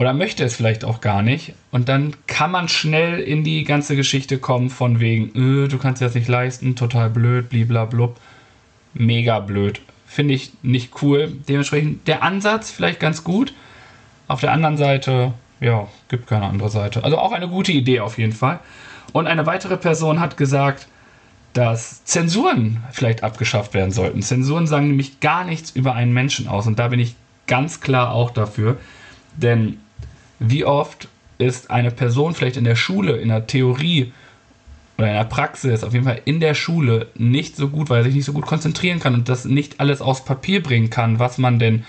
oder 0.00 0.14
möchte 0.14 0.44
es 0.44 0.56
vielleicht 0.56 0.82
auch 0.82 1.02
gar 1.02 1.20
nicht. 1.20 1.52
Und 1.70 1.90
dann 1.90 2.16
kann 2.26 2.50
man 2.50 2.68
schnell 2.68 3.20
in 3.20 3.44
die 3.44 3.64
ganze 3.64 3.96
Geschichte 3.96 4.38
kommen 4.38 4.70
von 4.70 4.98
wegen, 4.98 5.30
öh, 5.36 5.68
du 5.68 5.76
kannst 5.76 6.00
dir 6.00 6.06
das 6.06 6.14
nicht 6.14 6.26
leisten, 6.26 6.74
total 6.74 7.10
blöd, 7.10 7.50
bliblablub. 7.50 8.18
Mega 8.94 9.40
blöd. 9.40 9.82
Finde 10.06 10.32
ich 10.32 10.52
nicht 10.62 11.02
cool. 11.02 11.30
Dementsprechend 11.46 12.08
der 12.08 12.22
Ansatz 12.22 12.70
vielleicht 12.70 12.98
ganz 12.98 13.24
gut. 13.24 13.52
Auf 14.26 14.40
der 14.40 14.52
anderen 14.52 14.78
Seite, 14.78 15.34
ja, 15.60 15.86
gibt 16.08 16.26
keine 16.26 16.46
andere 16.46 16.70
Seite. 16.70 17.04
Also 17.04 17.18
auch 17.18 17.32
eine 17.32 17.48
gute 17.48 17.72
Idee 17.72 18.00
auf 18.00 18.16
jeden 18.16 18.32
Fall. 18.32 18.60
Und 19.12 19.26
eine 19.26 19.44
weitere 19.44 19.76
Person 19.76 20.18
hat 20.18 20.38
gesagt, 20.38 20.88
dass 21.52 22.06
Zensuren 22.06 22.82
vielleicht 22.90 23.22
abgeschafft 23.22 23.74
werden 23.74 23.90
sollten. 23.90 24.22
Zensuren 24.22 24.66
sagen 24.66 24.86
nämlich 24.86 25.20
gar 25.20 25.44
nichts 25.44 25.72
über 25.72 25.94
einen 25.94 26.14
Menschen 26.14 26.48
aus 26.48 26.66
und 26.66 26.78
da 26.78 26.88
bin 26.88 27.00
ich 27.00 27.16
ganz 27.46 27.82
klar 27.82 28.12
auch 28.12 28.30
dafür. 28.30 28.78
Denn 29.36 29.78
wie 30.40 30.64
oft 30.64 31.08
ist 31.38 31.70
eine 31.70 31.90
Person 31.90 32.34
vielleicht 32.34 32.56
in 32.56 32.64
der 32.64 32.76
Schule, 32.76 33.16
in 33.16 33.28
der 33.28 33.46
Theorie 33.46 34.12
oder 34.98 35.08
in 35.08 35.14
der 35.14 35.24
Praxis, 35.24 35.84
auf 35.84 35.92
jeden 35.92 36.04
Fall 36.04 36.20
in 36.24 36.40
der 36.40 36.54
Schule 36.54 37.06
nicht 37.14 37.56
so 37.56 37.68
gut, 37.68 37.88
weil 37.88 37.98
er 37.98 38.04
sich 38.04 38.14
nicht 38.14 38.24
so 38.24 38.32
gut 38.32 38.46
konzentrieren 38.46 39.00
kann 39.00 39.14
und 39.14 39.28
das 39.28 39.44
nicht 39.44 39.80
alles 39.80 40.02
aufs 40.02 40.24
Papier 40.24 40.62
bringen 40.62 40.90
kann, 40.90 41.18
was 41.18 41.38
man 41.38 41.58
denn 41.58 41.84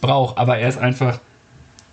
braucht. 0.00 0.38
Aber 0.38 0.58
er 0.58 0.68
ist 0.68 0.78
einfach 0.78 1.20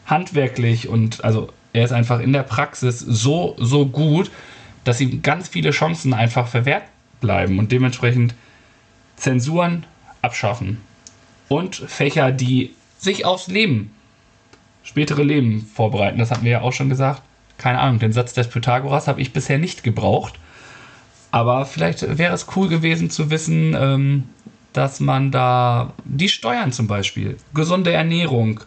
handwerklich 0.06 0.88
und 0.88 1.24
also 1.24 1.50
er 1.74 1.86
ist 1.86 1.92
einfach 1.92 2.20
in 2.20 2.34
der 2.34 2.44
Praxis 2.44 3.00
so, 3.00 3.56
so 3.60 3.88
gut, 3.88 4.32
dass 4.84 5.02
ihm 5.02 5.22
ganz 5.22 5.48
viele 5.48 5.72
Chancen 5.72 6.14
einfach 6.14 6.48
verwehrt 6.48 6.84
bleiben 7.22 7.58
und 7.58 7.72
dementsprechend 7.72 8.36
Zensuren 9.16 9.86
abschaffen. 10.22 10.82
Und 11.50 11.76
Fächer, 11.76 12.32
die 12.32 12.74
sich 12.98 13.26
aufs 13.26 13.48
Leben, 13.48 13.92
spätere 14.84 15.24
Leben 15.24 15.62
vorbereiten. 15.74 16.20
Das 16.20 16.32
hatten 16.32 16.44
wir 16.44 16.52
ja 16.52 16.62
auch 16.62 16.74
schon 16.74 16.90
gesagt. 16.90 17.22
Keine 17.58 17.80
Ahnung, 17.80 18.00
den 18.00 18.14
Satz 18.14 18.34
des 18.34 18.50
Pythagoras 18.50 19.08
habe 19.08 19.22
ich 19.22 19.34
bisher 19.34 19.58
nicht 19.58 19.84
gebraucht. 19.84 20.40
Aber 21.32 21.66
vielleicht 21.66 22.18
wäre 22.18 22.34
es 22.34 22.48
cool 22.56 22.68
gewesen 22.68 23.10
zu 23.10 23.32
wissen, 23.32 23.76
ähm, 23.80 24.24
dass 24.74 25.00
man 25.00 25.32
da 25.32 25.94
die 26.04 26.30
Steuern 26.30 26.72
zum 26.72 26.88
Beispiel, 26.88 27.38
gesunde 27.54 27.92
Ernährung, 27.92 28.60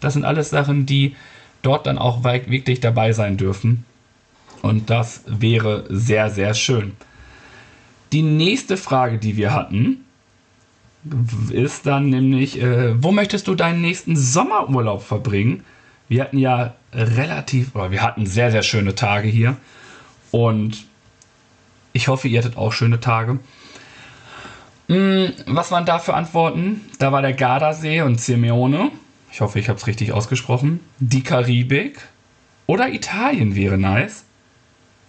das 0.00 0.12
sind 0.12 0.24
alles 0.24 0.50
Sachen, 0.50 0.86
die 0.86 1.16
dort 1.62 1.86
dann 1.86 1.98
auch 1.98 2.24
wirklich 2.24 2.80
dabei 2.80 3.12
sein 3.12 3.36
dürfen. 3.36 3.84
Und 4.62 4.90
das 4.90 5.22
wäre 5.26 5.84
sehr, 5.88 6.30
sehr 6.30 6.54
schön. 6.54 6.92
Die 8.12 8.22
nächste 8.22 8.76
Frage, 8.76 9.18
die 9.18 9.36
wir 9.36 9.52
hatten, 9.52 10.03
ist 11.50 11.86
dann 11.86 12.08
nämlich, 12.08 12.60
äh, 12.60 13.02
wo 13.02 13.12
möchtest 13.12 13.46
du 13.48 13.54
deinen 13.54 13.80
nächsten 13.80 14.16
Sommerurlaub 14.16 15.02
verbringen? 15.02 15.64
Wir 16.08 16.22
hatten 16.22 16.38
ja 16.38 16.74
relativ, 16.92 17.74
oder 17.74 17.90
wir 17.90 18.02
hatten 18.02 18.26
sehr, 18.26 18.50
sehr 18.50 18.62
schöne 18.62 18.94
Tage 18.94 19.28
hier. 19.28 19.56
Und 20.30 20.84
ich 21.92 22.08
hoffe, 22.08 22.28
ihr 22.28 22.38
hattet 22.38 22.56
auch 22.56 22.72
schöne 22.72 23.00
Tage. 23.00 23.38
Hm, 24.88 25.32
was 25.46 25.70
waren 25.70 25.86
da 25.86 25.98
für 25.98 26.14
Antworten? 26.14 26.82
Da 26.98 27.12
war 27.12 27.22
der 27.22 27.32
Gardasee 27.32 28.02
und 28.02 28.20
Simeone. 28.20 28.90
Ich 29.32 29.40
hoffe, 29.40 29.58
ich 29.58 29.68
habe 29.68 29.78
es 29.78 29.86
richtig 29.86 30.12
ausgesprochen. 30.12 30.80
Die 30.98 31.22
Karibik 31.22 32.00
oder 32.66 32.92
Italien 32.92 33.56
wäre 33.56 33.78
nice. 33.78 34.24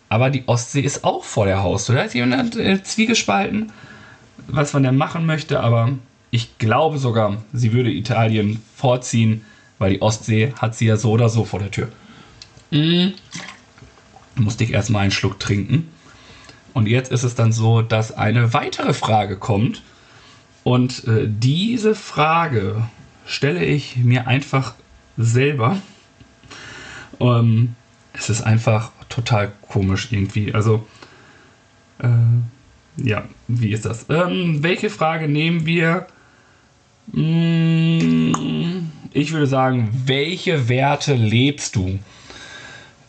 Aber 0.10 0.30
die 0.30 0.44
Ostsee 0.48 0.82
ist 0.82 1.04
auch 1.04 1.24
vor 1.24 1.46
der 1.46 1.64
Haustür. 1.64 1.96
Da 1.96 2.04
ist 2.04 2.14
jemand 2.14 2.56
äh, 2.56 2.82
zwiegespalten, 2.84 3.72
was 4.48 4.74
man 4.74 4.84
denn 4.84 4.98
machen 4.98 5.26
möchte. 5.26 5.60
Aber 5.60 5.92
ich 6.32 6.58
glaube 6.58 6.98
sogar, 6.98 7.44
sie 7.54 7.74
würde 7.74 7.92
Italien 7.92 8.62
vorziehen, 8.76 9.46
weil 9.78 9.94
die 9.94 10.02
Ostsee 10.02 10.54
hat 10.58 10.76
sie 10.76 10.86
ja 10.86 10.98
so 10.98 11.12
oder 11.12 11.30
so 11.30 11.46
vor 11.46 11.60
der 11.60 11.72
Tür. 11.72 11.90
Mm. 12.72 13.10
Musste 14.36 14.64
ich 14.64 14.74
erstmal 14.74 15.04
einen 15.04 15.12
Schluck 15.12 15.40
trinken. 15.40 15.90
Und 16.74 16.88
jetzt 16.88 17.12
ist 17.12 17.24
es 17.24 17.36
dann 17.36 17.54
so, 17.54 17.82
dass 17.82 18.12
eine 18.12 18.54
weitere 18.54 18.94
Frage 18.94 19.38
kommt. 19.38 19.82
Und 20.64 21.08
äh, 21.08 21.26
diese 21.26 21.96
Frage 21.96 22.90
stelle 23.26 23.64
ich 23.64 23.98
mir 23.98 24.28
einfach 24.28 24.74
selber. 25.16 25.78
Ähm, 27.20 27.76
es 28.14 28.30
ist 28.30 28.42
einfach 28.42 28.92
total 29.10 29.52
komisch 29.70 30.10
irgendwie. 30.12 30.54
Also, 30.54 30.86
äh, 32.00 32.08
ja, 32.98 33.26
wie 33.48 33.72
ist 33.72 33.86
das? 33.86 34.06
Ähm, 34.10 34.64
welche 34.64 34.90
Frage 34.90 35.28
nehmen 35.28 35.66
wir? 35.66 36.08
Hm, 37.14 38.92
ich 39.14 39.32
würde 39.32 39.48
sagen, 39.48 39.90
welche 40.06 40.70
Werte 40.70 41.14
lebst 41.14 41.76
du? 41.76 42.00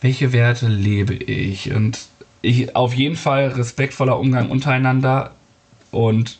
Welche 0.01 0.33
Werte 0.33 0.67
lebe 0.67 1.15
ich? 1.15 1.73
Und 1.73 1.99
ich 2.41 2.75
auf 2.75 2.93
jeden 2.93 3.15
Fall 3.15 3.47
respektvoller 3.49 4.19
Umgang 4.19 4.49
untereinander 4.49 5.31
und 5.91 6.37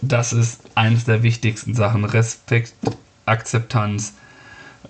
das 0.00 0.32
ist 0.32 0.62
eines 0.74 1.04
der 1.04 1.22
wichtigsten 1.22 1.74
Sachen. 1.74 2.04
Respekt, 2.04 2.74
Akzeptanz, 3.26 4.14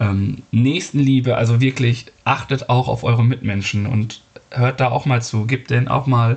ähm, 0.00 0.42
Nächstenliebe, 0.50 1.36
also 1.36 1.60
wirklich 1.60 2.06
achtet 2.24 2.68
auch 2.68 2.88
auf 2.88 3.04
eure 3.04 3.24
Mitmenschen 3.24 3.86
und 3.86 4.22
hört 4.50 4.80
da 4.80 4.90
auch 4.90 5.06
mal 5.06 5.22
zu. 5.22 5.46
Gebt 5.46 5.70
denen 5.70 5.88
auch 5.88 6.06
mal 6.06 6.36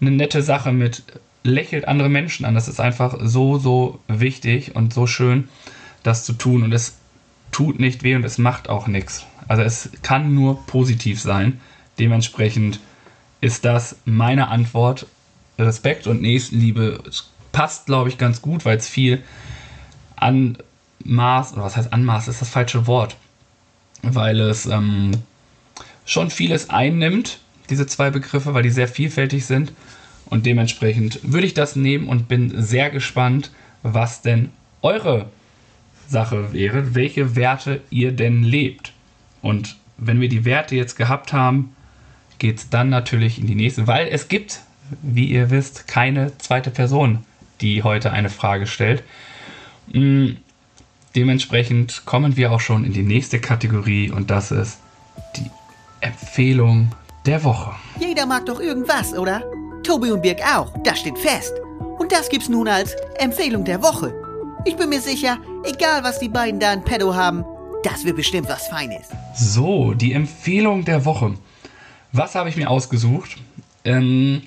eine 0.00 0.10
nette 0.10 0.42
Sache 0.42 0.72
mit. 0.72 1.02
Lächelt 1.42 1.86
andere 1.86 2.08
Menschen 2.08 2.44
an. 2.44 2.54
Das 2.54 2.66
ist 2.66 2.80
einfach 2.80 3.18
so, 3.22 3.58
so 3.58 4.00
wichtig 4.08 4.74
und 4.74 4.92
so 4.92 5.06
schön, 5.06 5.48
das 6.02 6.24
zu 6.24 6.32
tun. 6.32 6.64
Und 6.64 6.72
es 6.72 6.98
tut 7.52 7.78
nicht 7.78 8.02
weh 8.02 8.16
und 8.16 8.24
es 8.24 8.38
macht 8.38 8.68
auch 8.68 8.88
nichts. 8.88 9.26
Also 9.46 9.62
es 9.62 9.90
kann 10.02 10.34
nur 10.34 10.66
positiv 10.66 11.20
sein. 11.20 11.60
Dementsprechend 11.98 12.80
ist 13.40 13.64
das 13.64 13.96
meine 14.04 14.48
Antwort. 14.48 15.06
Respekt 15.58 16.06
und 16.06 16.20
Nächstenliebe 16.20 17.02
passt, 17.52 17.86
glaube 17.86 18.10
ich, 18.10 18.18
ganz 18.18 18.42
gut, 18.42 18.64
weil 18.64 18.76
es 18.76 18.88
viel 18.88 19.22
an 20.16 20.58
Maß, 21.04 21.54
oder 21.54 21.62
was 21.62 21.76
heißt 21.76 21.92
Anmaß, 21.92 22.28
ist 22.28 22.42
das 22.42 22.48
falsche 22.48 22.86
Wort, 22.86 23.16
weil 24.02 24.40
es 24.40 24.66
ähm, 24.66 25.12
schon 26.04 26.30
vieles 26.30 26.68
einnimmt, 26.70 27.38
diese 27.70 27.86
zwei 27.86 28.10
Begriffe, 28.10 28.54
weil 28.54 28.62
die 28.62 28.70
sehr 28.70 28.88
vielfältig 28.88 29.46
sind. 29.46 29.72
Und 30.26 30.46
dementsprechend 30.46 31.20
würde 31.22 31.46
ich 31.46 31.54
das 31.54 31.76
nehmen 31.76 32.08
und 32.08 32.28
bin 32.28 32.52
sehr 32.62 32.90
gespannt, 32.90 33.50
was 33.82 34.22
denn 34.22 34.50
eure 34.82 35.30
Sache 36.08 36.52
wäre, 36.52 36.94
welche 36.94 37.36
Werte 37.36 37.80
ihr 37.90 38.12
denn 38.12 38.42
lebt. 38.42 38.92
Und 39.42 39.76
wenn 39.96 40.20
wir 40.20 40.28
die 40.28 40.44
Werte 40.44 40.74
jetzt 40.74 40.96
gehabt 40.96 41.32
haben, 41.32 41.74
geht 42.38 42.58
es 42.58 42.70
dann 42.70 42.88
natürlich 42.88 43.38
in 43.38 43.46
die 43.46 43.54
nächste, 43.54 43.86
weil 43.86 44.08
es 44.08 44.28
gibt, 44.28 44.60
wie 45.02 45.26
ihr 45.26 45.50
wisst, 45.50 45.88
keine 45.88 46.36
zweite 46.38 46.70
Person, 46.70 47.24
die 47.60 47.82
heute 47.82 48.12
eine 48.12 48.30
Frage 48.30 48.66
stellt. 48.66 49.02
Mm, 49.92 50.34
Dementsprechend 51.16 52.04
kommen 52.04 52.36
wir 52.36 52.52
auch 52.52 52.60
schon 52.60 52.84
in 52.84 52.92
die 52.92 53.02
nächste 53.02 53.40
Kategorie 53.40 54.10
und 54.10 54.30
das 54.30 54.50
ist 54.50 54.78
die 55.36 55.50
Empfehlung 56.02 56.92
der 57.26 57.42
Woche. 57.42 57.74
Jeder 57.98 58.26
mag 58.26 58.46
doch 58.46 58.60
irgendwas, 58.60 59.12
oder? 59.16 59.42
Tobi 59.82 60.10
und 60.10 60.22
Birg 60.22 60.40
auch, 60.42 60.72
das 60.84 61.00
steht 61.00 61.18
fest. 61.18 61.54
Und 61.98 62.12
das 62.12 62.28
gibt's 62.28 62.48
nun 62.48 62.68
als 62.68 62.94
Empfehlung 63.18 63.64
der 63.64 63.82
Woche. 63.82 64.14
Ich 64.64 64.76
bin 64.76 64.88
mir 64.88 65.00
sicher, 65.00 65.38
egal 65.64 66.02
was 66.02 66.18
die 66.18 66.28
beiden 66.28 66.60
da 66.60 66.72
in 66.72 66.82
Pedo 66.82 67.14
haben, 67.14 67.44
das 67.82 68.04
wird 68.04 68.16
bestimmt 68.16 68.48
was 68.48 68.68
Feines. 68.68 69.08
So, 69.34 69.94
die 69.94 70.12
Empfehlung 70.12 70.84
der 70.84 71.04
Woche. 71.04 71.34
Was 72.12 72.34
habe 72.34 72.48
ich 72.48 72.56
mir 72.56 72.70
ausgesucht? 72.70 73.36
Ähm, 73.84 74.42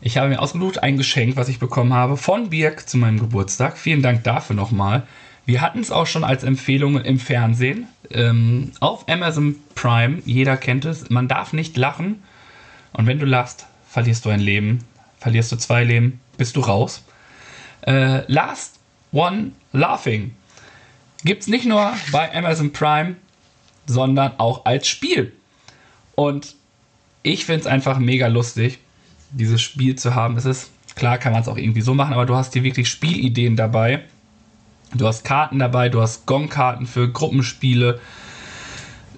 ich 0.00 0.16
habe 0.16 0.28
mir 0.28 0.40
ausgesucht 0.40 0.82
ein 0.82 0.96
Geschenk, 0.96 1.36
was 1.36 1.48
ich 1.48 1.58
bekommen 1.58 1.92
habe 1.92 2.16
von 2.16 2.50
Birg 2.50 2.88
zu 2.88 2.96
meinem 2.96 3.18
Geburtstag. 3.18 3.76
Vielen 3.76 4.02
Dank 4.02 4.24
dafür 4.24 4.56
nochmal. 4.56 5.06
Wir 5.46 5.60
hatten 5.60 5.80
es 5.80 5.90
auch 5.90 6.06
schon 6.06 6.24
als 6.24 6.44
Empfehlung 6.44 7.00
im 7.00 7.18
Fernsehen. 7.18 7.88
Ähm, 8.10 8.72
auf 8.80 9.08
Amazon 9.08 9.56
Prime, 9.74 10.22
jeder 10.24 10.56
kennt 10.56 10.84
es, 10.84 11.10
man 11.10 11.28
darf 11.28 11.52
nicht 11.52 11.76
lachen. 11.76 12.22
Und 12.92 13.06
wenn 13.06 13.18
du 13.18 13.26
lachst, 13.26 13.66
verlierst 13.88 14.24
du 14.24 14.30
ein 14.30 14.40
Leben. 14.40 14.80
Verlierst 15.18 15.52
du 15.52 15.56
zwei 15.56 15.84
Leben, 15.84 16.20
bist 16.38 16.56
du 16.56 16.60
raus. 16.60 17.04
Äh, 17.86 18.22
Last 18.32 18.80
One 19.12 19.52
Laughing 19.72 20.34
gibt 21.24 21.42
es 21.42 21.48
nicht 21.48 21.66
nur 21.66 21.92
bei 22.12 22.34
Amazon 22.34 22.72
Prime, 22.72 23.16
sondern 23.86 24.32
auch 24.38 24.64
als 24.64 24.88
Spiel. 24.88 25.32
Und 26.14 26.54
ich 27.22 27.44
finde 27.44 27.60
es 27.60 27.66
einfach 27.66 27.98
mega 27.98 28.26
lustig, 28.26 28.78
dieses 29.30 29.60
Spiel 29.60 29.96
zu 29.96 30.14
haben. 30.14 30.36
Es 30.36 30.44
ist, 30.44 30.70
klar 30.96 31.18
kann 31.18 31.32
man 31.32 31.42
es 31.42 31.48
auch 31.48 31.56
irgendwie 31.56 31.82
so 31.82 31.94
machen, 31.94 32.14
aber 32.14 32.26
du 32.26 32.34
hast 32.34 32.52
hier 32.52 32.62
wirklich 32.62 32.88
Spielideen 32.88 33.56
dabei 33.56 34.04
Du 34.94 35.06
hast 35.06 35.24
Karten 35.24 35.58
dabei, 35.58 35.88
du 35.88 36.00
hast 36.00 36.26
Gong-Karten 36.26 36.86
für 36.86 37.10
Gruppenspiele, 37.10 38.00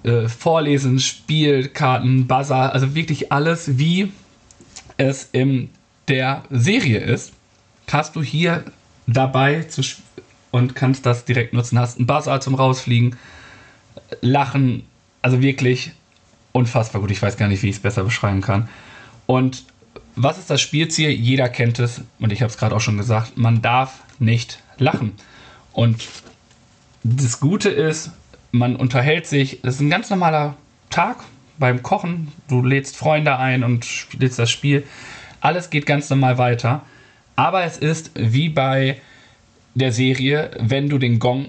äh, 0.03 0.29
Vorlesen, 0.29 0.99
Spielkarten, 1.01 2.27
Buzzer, 2.27 2.73
also 2.73 2.95
wirklich 2.95 3.33
alles, 3.33 3.79
wie 3.79 4.13
es 4.99 5.29
in 5.33 5.71
der 6.09 6.45
Serie 6.51 6.99
ist, 6.99 7.33
hast 7.91 8.17
du 8.17 8.23
hier 8.23 8.65
dabei 9.07 9.67
und 10.51 10.75
kannst 10.75 11.07
das 11.07 11.25
direkt 11.25 11.53
nutzen. 11.53 11.79
Hast 11.79 11.99
einen 11.99 12.07
Buzzer 12.07 12.41
zum 12.41 12.55
Rausfliegen, 12.55 13.17
Lachen, 14.21 14.85
also 15.23 15.41
wirklich 15.41 15.93
unfassbar 16.53 17.01
gut. 17.01 17.11
Ich 17.11 17.23
weiß 17.23 17.37
gar 17.37 17.49
nicht, 17.49 17.63
wie 17.63 17.69
ich 17.69 17.77
es 17.77 17.83
besser 17.83 18.05
beschreiben 18.05 18.41
kann. 18.41 18.69
Und 19.27 19.65
was 20.17 20.39
ist 20.39 20.51
das 20.51 20.61
Spielziel? 20.61 21.11
Jeder 21.11 21.49
kennt 21.49 21.79
es 21.79 22.03
und 22.19 22.33
ich 22.33 22.43
habe 22.43 22.51
es 22.51 22.59
gerade 22.59 22.75
auch 22.75 22.81
schon 22.81 22.99
gesagt. 22.99 23.39
Man 23.39 23.63
darf 23.63 24.01
nicht 24.19 24.59
lachen. 24.79 25.13
Und 25.73 26.09
das 27.03 27.41
Gute 27.41 27.69
ist, 27.71 28.11
man 28.51 28.77
unterhält 28.77 29.27
sich, 29.27 29.61
das 29.63 29.77
ist 29.77 29.81
ein 29.81 29.91
ganz 29.91 30.11
normaler 30.11 30.55
Tag 30.91 31.25
beim 31.59 31.83
Kochen. 31.83 32.33
Du 32.49 32.63
lädst 32.63 32.97
Freunde 32.97 33.39
ein 33.39 33.65
und 33.65 33.85
spielst 33.85 34.39
das 34.39 34.51
Spiel. 34.51 34.85
Alles 35.41 35.71
geht 35.71 35.87
ganz 35.87 36.09
normal 36.11 36.39
weiter. 36.39 36.83
Aber 37.37 37.65
es 37.65 37.79
ist 37.79 38.11
wie 38.15 38.49
bei 38.49 39.01
der 39.75 39.93
Serie, 39.93 40.51
wenn 40.61 40.89
du 40.89 40.99
den 40.99 41.19
Gong 41.19 41.49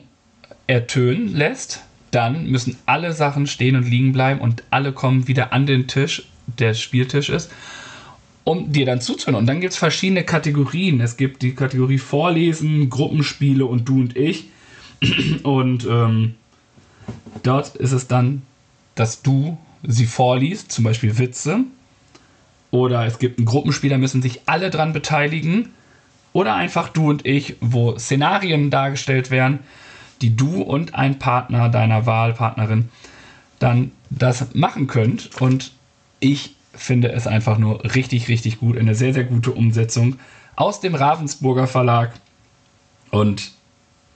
ertönen 0.67 1.27
lässt, 1.27 1.81
dann 2.11 2.47
müssen 2.49 2.77
alle 2.85 3.11
Sachen 3.13 3.47
stehen 3.47 3.75
und 3.75 3.89
liegen 3.89 4.13
bleiben 4.13 4.39
und 4.39 4.63
alle 4.69 4.93
kommen 4.93 5.27
wieder 5.27 5.51
an 5.51 5.65
den 5.65 5.87
Tisch, 5.87 6.23
der 6.47 6.73
Spieltisch 6.73 7.29
ist, 7.29 7.51
um 8.43 8.71
dir 8.71 8.85
dann 8.85 9.01
zuzuhören. 9.01 9.35
Und 9.35 9.45
dann 9.45 9.61
gibt 9.61 9.73
es 9.73 9.79
verschiedene 9.79 10.23
Kategorien. 10.23 10.99
Es 11.01 11.17
gibt 11.17 11.41
die 11.41 11.55
Kategorie 11.55 11.97
Vorlesen, 11.97 12.89
Gruppenspiele 12.89 13.65
und 13.65 13.87
du 13.87 13.99
und 14.01 14.17
ich. 14.17 14.49
Und 15.43 15.85
ähm, 15.85 16.35
dort 17.43 17.75
ist 17.75 17.91
es 17.91 18.07
dann, 18.07 18.41
dass 18.95 19.21
du 19.21 19.57
sie 19.85 20.05
vorliest, 20.05 20.71
zum 20.71 20.85
Beispiel 20.85 21.17
Witze. 21.17 21.65
Oder 22.71 23.05
es 23.05 23.19
gibt 23.19 23.37
ein 23.37 23.45
Gruppenspiel, 23.45 23.89
da 23.89 23.97
müssen 23.97 24.21
sich 24.21 24.41
alle 24.45 24.69
dran 24.69 24.93
beteiligen. 24.93 25.69
Oder 26.31 26.55
einfach 26.55 26.89
du 26.89 27.09
und 27.09 27.25
ich, 27.25 27.57
wo 27.59 27.97
Szenarien 27.97 28.71
dargestellt 28.71 29.29
werden, 29.29 29.59
die 30.21 30.35
du 30.35 30.61
und 30.61 30.95
ein 30.95 31.19
Partner 31.19 31.69
deiner 31.69 32.05
Wahlpartnerin 32.05 32.89
dann 33.59 33.91
das 34.09 34.53
machen 34.55 34.87
könnt. 34.87 35.29
Und 35.41 35.73
ich 36.19 36.55
finde 36.73 37.11
es 37.11 37.27
einfach 37.27 37.57
nur 37.57 37.83
richtig, 37.95 38.27
richtig 38.27 38.59
gut. 38.59 38.77
Eine 38.77 38.95
sehr, 38.95 39.13
sehr 39.13 39.23
gute 39.23 39.51
Umsetzung 39.51 40.17
aus 40.55 40.79
dem 40.79 40.95
Ravensburger 40.95 41.67
Verlag. 41.67 42.13
Und 43.11 43.51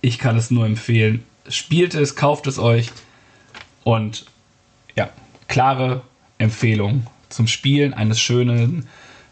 ich 0.02 0.20
kann 0.20 0.38
es 0.38 0.52
nur 0.52 0.66
empfehlen. 0.66 1.24
Spielt 1.48 1.94
es, 1.96 2.16
kauft 2.16 2.48
es 2.48 2.60
euch. 2.60 2.92
Und 3.84 4.26
ja, 4.96 5.10
klare 5.48 6.02
Empfehlung 6.38 7.08
zum 7.30 7.48
Spielen 7.48 7.94
eines 7.94 8.20
schönen 8.20 8.88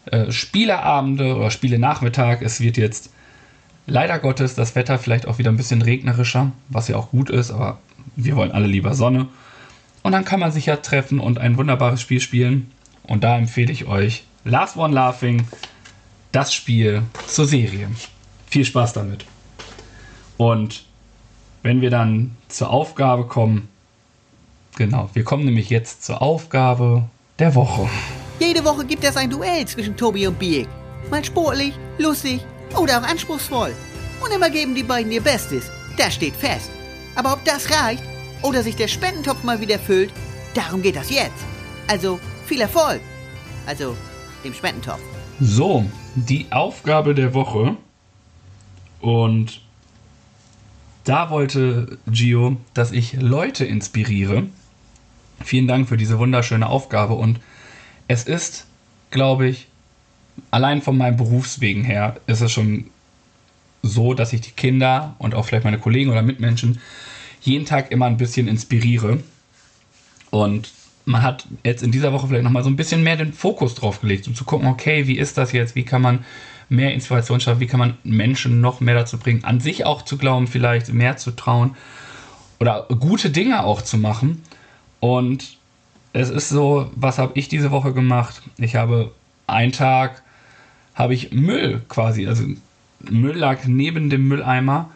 äh, 0.06 0.30
Spieleabende 0.30 1.36
oder 1.36 1.50
Spielenachmittag. 1.50 2.42
Es 2.42 2.60
wird 2.60 2.76
jetzt 2.76 3.10
leider 3.86 4.18
Gottes 4.18 4.54
das 4.54 4.74
Wetter 4.74 4.98
vielleicht 4.98 5.26
auch 5.26 5.38
wieder 5.38 5.50
ein 5.50 5.56
bisschen 5.56 5.82
regnerischer, 5.82 6.52
was 6.68 6.88
ja 6.88 6.96
auch 6.96 7.10
gut 7.10 7.30
ist, 7.30 7.50
aber 7.50 7.78
wir 8.14 8.36
wollen 8.36 8.52
alle 8.52 8.66
lieber 8.66 8.94
Sonne. 8.94 9.28
Und 10.02 10.12
dann 10.12 10.24
kann 10.24 10.40
man 10.40 10.52
sich 10.52 10.66
ja 10.66 10.76
treffen 10.76 11.18
und 11.18 11.38
ein 11.38 11.56
wunderbares 11.56 12.00
Spiel 12.00 12.20
spielen. 12.20 12.70
Und 13.06 13.24
da 13.24 13.36
empfehle 13.38 13.72
ich 13.72 13.86
euch 13.86 14.24
Last 14.44 14.76
One 14.76 14.94
Laughing, 14.94 15.46
das 16.32 16.52
Spiel 16.52 17.02
zur 17.26 17.46
Serie. 17.46 17.88
Viel 18.46 18.64
Spaß 18.64 18.92
damit. 18.92 19.24
Und 20.36 20.84
wenn 21.62 21.80
wir 21.80 21.90
dann 21.90 22.36
zur 22.48 22.70
Aufgabe 22.70 23.24
kommen, 23.26 23.68
genau, 24.76 25.10
wir 25.14 25.24
kommen 25.24 25.44
nämlich 25.44 25.70
jetzt 25.70 26.04
zur 26.04 26.22
Aufgabe 26.22 27.08
der 27.38 27.54
Woche. 27.54 27.88
Jede 28.38 28.64
Woche 28.64 28.84
gibt 28.84 29.02
es 29.04 29.16
ein 29.16 29.30
Duell 29.30 29.66
zwischen 29.66 29.96
Tobi 29.96 30.26
und 30.26 30.38
Biek. 30.38 30.68
Mal 31.10 31.24
sportlich, 31.24 31.74
lustig 31.98 32.40
oder 32.78 33.00
auch 33.00 33.08
anspruchsvoll. 33.08 33.72
Und 34.22 34.32
immer 34.32 34.50
geben 34.50 34.74
die 34.74 34.82
beiden 34.82 35.10
ihr 35.12 35.22
Bestes. 35.22 35.70
Das 35.96 36.14
steht 36.14 36.36
fest. 36.36 36.70
Aber 37.14 37.32
ob 37.32 37.44
das 37.44 37.70
reicht 37.70 38.02
oder 38.42 38.62
sich 38.62 38.76
der 38.76 38.88
Spendentopf 38.88 39.42
mal 39.42 39.60
wieder 39.60 39.78
füllt, 39.78 40.12
darum 40.54 40.82
geht 40.82 40.96
das 40.96 41.10
jetzt. 41.10 41.44
Also 41.88 42.20
viel 42.46 42.60
Erfolg. 42.60 43.00
Also 43.66 43.96
dem 44.44 44.54
Spendentopf. 44.54 45.00
So, 45.40 45.84
die 46.14 46.46
Aufgabe 46.50 47.14
der 47.14 47.34
Woche. 47.34 47.76
Und 49.00 49.60
da 51.04 51.30
wollte 51.30 51.98
Gio, 52.06 52.56
dass 52.74 52.92
ich 52.92 53.14
Leute 53.14 53.64
inspiriere. 53.64 54.44
Vielen 55.44 55.68
Dank 55.68 55.88
für 55.88 55.96
diese 55.96 56.18
wunderschöne 56.18 56.68
Aufgabe. 56.68 57.14
Und 57.14 57.38
es 58.08 58.24
ist, 58.24 58.66
glaube 59.10 59.48
ich, 59.48 59.68
allein 60.50 60.82
von 60.82 60.96
meinem 60.96 61.16
Berufswegen 61.16 61.84
her, 61.84 62.16
ist 62.26 62.40
es 62.40 62.52
schon 62.52 62.86
so, 63.82 64.14
dass 64.14 64.32
ich 64.32 64.40
die 64.40 64.50
Kinder 64.50 65.14
und 65.18 65.34
auch 65.34 65.44
vielleicht 65.44 65.64
meine 65.64 65.78
Kollegen 65.78 66.10
oder 66.10 66.22
Mitmenschen 66.22 66.80
jeden 67.42 67.66
Tag 67.66 67.92
immer 67.92 68.06
ein 68.06 68.16
bisschen 68.16 68.48
inspiriere. 68.48 69.20
Und 70.30 70.72
man 71.06 71.22
hat 71.22 71.46
jetzt 71.64 71.82
in 71.82 71.92
dieser 71.92 72.12
Woche 72.12 72.26
vielleicht 72.26 72.44
nochmal 72.44 72.64
so 72.64 72.68
ein 72.68 72.76
bisschen 72.76 73.02
mehr 73.02 73.16
den 73.16 73.32
Fokus 73.32 73.74
drauf 73.74 74.00
gelegt, 74.00 74.26
um 74.26 74.34
zu 74.34 74.44
gucken, 74.44 74.68
okay, 74.68 75.06
wie 75.06 75.16
ist 75.16 75.38
das 75.38 75.52
jetzt? 75.52 75.76
Wie 75.76 75.84
kann 75.84 76.02
man 76.02 76.24
mehr 76.68 76.92
Inspiration 76.92 77.40
schaffen? 77.40 77.60
Wie 77.60 77.68
kann 77.68 77.78
man 77.78 77.96
Menschen 78.02 78.60
noch 78.60 78.80
mehr 78.80 78.96
dazu 78.96 79.16
bringen, 79.16 79.44
an 79.44 79.60
sich 79.60 79.86
auch 79.86 80.02
zu 80.02 80.18
glauben, 80.18 80.48
vielleicht 80.48 80.92
mehr 80.92 81.16
zu 81.16 81.30
trauen 81.30 81.76
oder 82.58 82.86
gute 82.98 83.30
Dinge 83.30 83.64
auch 83.64 83.82
zu 83.82 83.98
machen? 83.98 84.42
Und 84.98 85.58
es 86.12 86.28
ist 86.28 86.48
so, 86.48 86.90
was 86.96 87.18
habe 87.18 87.32
ich 87.38 87.48
diese 87.48 87.70
Woche 87.70 87.92
gemacht? 87.92 88.42
Ich 88.58 88.74
habe 88.74 89.12
einen 89.46 89.70
Tag, 89.70 90.22
habe 90.96 91.14
ich 91.14 91.30
Müll 91.30 91.82
quasi, 91.88 92.26
also 92.26 92.44
Müll 93.08 93.36
lag 93.36 93.64
neben 93.66 94.10
dem 94.10 94.26
Mülleimer 94.26 94.90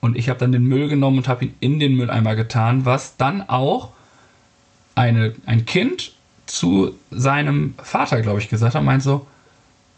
und 0.00 0.16
ich 0.16 0.28
habe 0.28 0.38
dann 0.38 0.52
den 0.52 0.66
Müll 0.66 0.88
genommen 0.88 1.18
und 1.18 1.26
habe 1.26 1.46
ihn 1.46 1.54
in 1.58 1.80
den 1.80 1.96
Mülleimer 1.96 2.36
getan, 2.36 2.84
was 2.84 3.16
dann 3.16 3.48
auch 3.48 3.90
eine, 4.98 5.34
ein 5.46 5.64
Kind 5.64 6.12
zu 6.46 6.94
seinem 7.10 7.74
Vater, 7.82 8.20
glaube 8.20 8.40
ich, 8.40 8.48
gesagt 8.48 8.74
hat, 8.74 8.82
meint 8.82 9.02
so, 9.02 9.26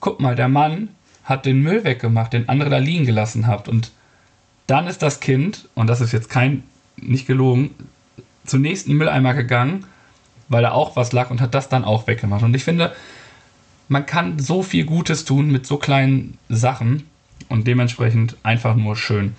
guck 0.00 0.20
mal, 0.20 0.36
der 0.36 0.48
Mann 0.48 0.88
hat 1.24 1.46
den 1.46 1.62
Müll 1.62 1.84
weggemacht, 1.84 2.32
den 2.32 2.48
andere 2.48 2.70
da 2.70 2.78
liegen 2.78 3.06
gelassen 3.06 3.46
habt. 3.46 3.68
Und 3.68 3.92
dann 4.66 4.86
ist 4.86 5.02
das 5.02 5.20
Kind, 5.20 5.68
und 5.74 5.86
das 5.86 6.00
ist 6.00 6.12
jetzt 6.12 6.28
kein, 6.28 6.64
nicht 6.96 7.26
gelogen, 7.26 7.70
zum 8.44 8.62
nächsten 8.62 8.94
Mülleimer 8.94 9.34
gegangen, 9.34 9.86
weil 10.48 10.62
da 10.62 10.72
auch 10.72 10.96
was 10.96 11.12
lag 11.12 11.30
und 11.30 11.40
hat 11.40 11.54
das 11.54 11.68
dann 11.68 11.84
auch 11.84 12.06
weggemacht. 12.06 12.42
Und 12.42 12.54
ich 12.54 12.64
finde, 12.64 12.92
man 13.88 14.06
kann 14.06 14.38
so 14.38 14.62
viel 14.62 14.84
Gutes 14.84 15.24
tun 15.24 15.50
mit 15.50 15.66
so 15.66 15.76
kleinen 15.76 16.36
Sachen 16.48 17.06
und 17.48 17.66
dementsprechend 17.66 18.36
einfach 18.42 18.74
nur 18.74 18.96
schön. 18.96 19.34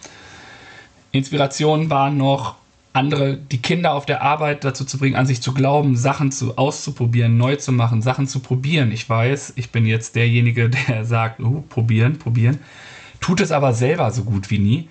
Inspiration 1.11 1.89
waren 1.89 2.17
noch 2.17 2.55
andere, 2.93 3.37
die 3.37 3.61
Kinder 3.61 3.93
auf 3.93 4.05
der 4.05 4.21
Arbeit 4.21 4.63
dazu 4.63 4.83
zu 4.83 4.97
bringen, 4.97 5.15
an 5.15 5.25
sich 5.25 5.41
zu 5.41 5.53
glauben, 5.53 5.95
Sachen 5.95 6.31
zu, 6.31 6.57
auszuprobieren, 6.57 7.37
neu 7.37 7.55
zu 7.55 7.71
machen, 7.71 8.01
Sachen 8.01 8.27
zu 8.27 8.39
probieren. 8.39 8.91
Ich 8.91 9.09
weiß, 9.09 9.53
ich 9.55 9.71
bin 9.71 9.85
jetzt 9.85 10.15
derjenige, 10.15 10.69
der 10.87 11.05
sagt, 11.05 11.39
uh, 11.39 11.61
probieren, 11.69 12.19
probieren, 12.19 12.59
tut 13.21 13.39
es 13.39 13.51
aber 13.51 13.73
selber 13.73 14.11
so 14.11 14.23
gut 14.23 14.49
wie 14.49 14.59
nie. 14.59 14.89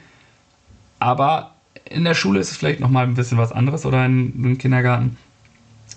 Aber 0.98 1.54
in 1.84 2.04
der 2.04 2.14
Schule 2.14 2.40
ist 2.40 2.50
es 2.50 2.56
vielleicht 2.56 2.80
noch 2.80 2.90
mal 2.90 3.04
ein 3.04 3.14
bisschen 3.14 3.38
was 3.38 3.52
anderes 3.52 3.84
oder 3.84 4.04
in, 4.06 4.44
im 4.44 4.58
Kindergarten. 4.58 5.16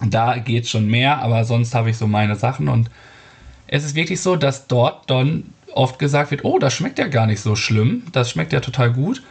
Da 0.02 0.38
geht 0.38 0.68
schon 0.68 0.88
mehr, 0.88 1.20
aber 1.20 1.46
sonst 1.46 1.76
habe 1.76 1.90
ich 1.90 1.98
so 1.98 2.08
meine 2.08 2.36
Sachen 2.36 2.68
und 2.68 2.90
es 3.68 3.86
ist 3.86 3.96
wirklich 3.96 4.22
so, 4.22 4.36
dass 4.36 4.68
dort 4.68 5.10
dann 5.10 5.46
oft 5.74 6.00
gesagt 6.00 6.32
wird, 6.32 6.44
oh, 6.44 6.60
das 6.60 6.74
schmeckt 6.74 7.00
ja 7.00 7.08
gar 7.08 7.26
nicht 7.26 7.40
so 7.40 7.56
schlimm, 7.56 8.04
das 8.12 8.30
schmeckt 8.30 8.54
ja 8.54 8.60
total 8.60 8.92
gut 8.92 9.24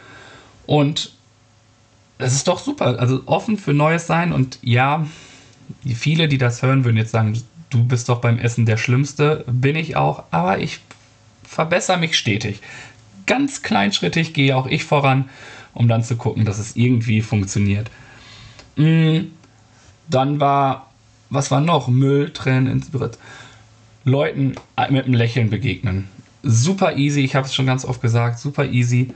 und 0.65 1.13
das 2.23 2.33
ist 2.33 2.47
doch 2.47 2.59
super. 2.59 2.99
Also 2.99 3.21
offen 3.25 3.57
für 3.57 3.73
Neues 3.73 4.07
sein 4.07 4.31
und 4.31 4.57
ja, 4.61 5.05
viele, 5.85 6.29
die 6.29 6.37
das 6.37 6.61
hören, 6.61 6.85
würden 6.85 6.95
jetzt 6.95 7.11
sagen, 7.11 7.37
du 7.69 7.83
bist 7.83 8.07
doch 8.07 8.21
beim 8.21 8.39
Essen 8.39 8.65
der 8.65 8.77
Schlimmste. 8.77 9.43
Bin 9.47 9.75
ich 9.75 9.97
auch, 9.97 10.23
aber 10.31 10.59
ich 10.59 10.79
verbessere 11.43 11.97
mich 11.97 12.17
stetig. 12.17 12.61
Ganz 13.25 13.61
kleinschrittig 13.61 14.33
gehe 14.33 14.55
auch 14.55 14.67
ich 14.67 14.85
voran, 14.85 15.29
um 15.73 15.89
dann 15.89 16.01
zu 16.01 16.15
gucken, 16.15 16.45
dass 16.45 16.59
es 16.59 16.77
irgendwie 16.77 17.21
funktioniert. 17.21 17.91
Mm, 18.77 19.25
dann 20.09 20.39
war, 20.39 20.91
was 21.29 21.51
war 21.51 21.59
noch? 21.59 21.89
Müll, 21.89 22.31
Tränen, 22.31 22.67
Inspiration. 22.67 23.21
Leuten 24.05 24.55
mit 24.89 25.05
einem 25.05 25.13
Lächeln 25.13 25.49
begegnen. 25.49 26.07
Super 26.41 26.95
easy, 26.95 27.19
ich 27.19 27.35
habe 27.35 27.47
es 27.47 27.53
schon 27.53 27.65
ganz 27.65 27.83
oft 27.83 28.01
gesagt, 28.01 28.39
super 28.39 28.65
easy 28.65 29.13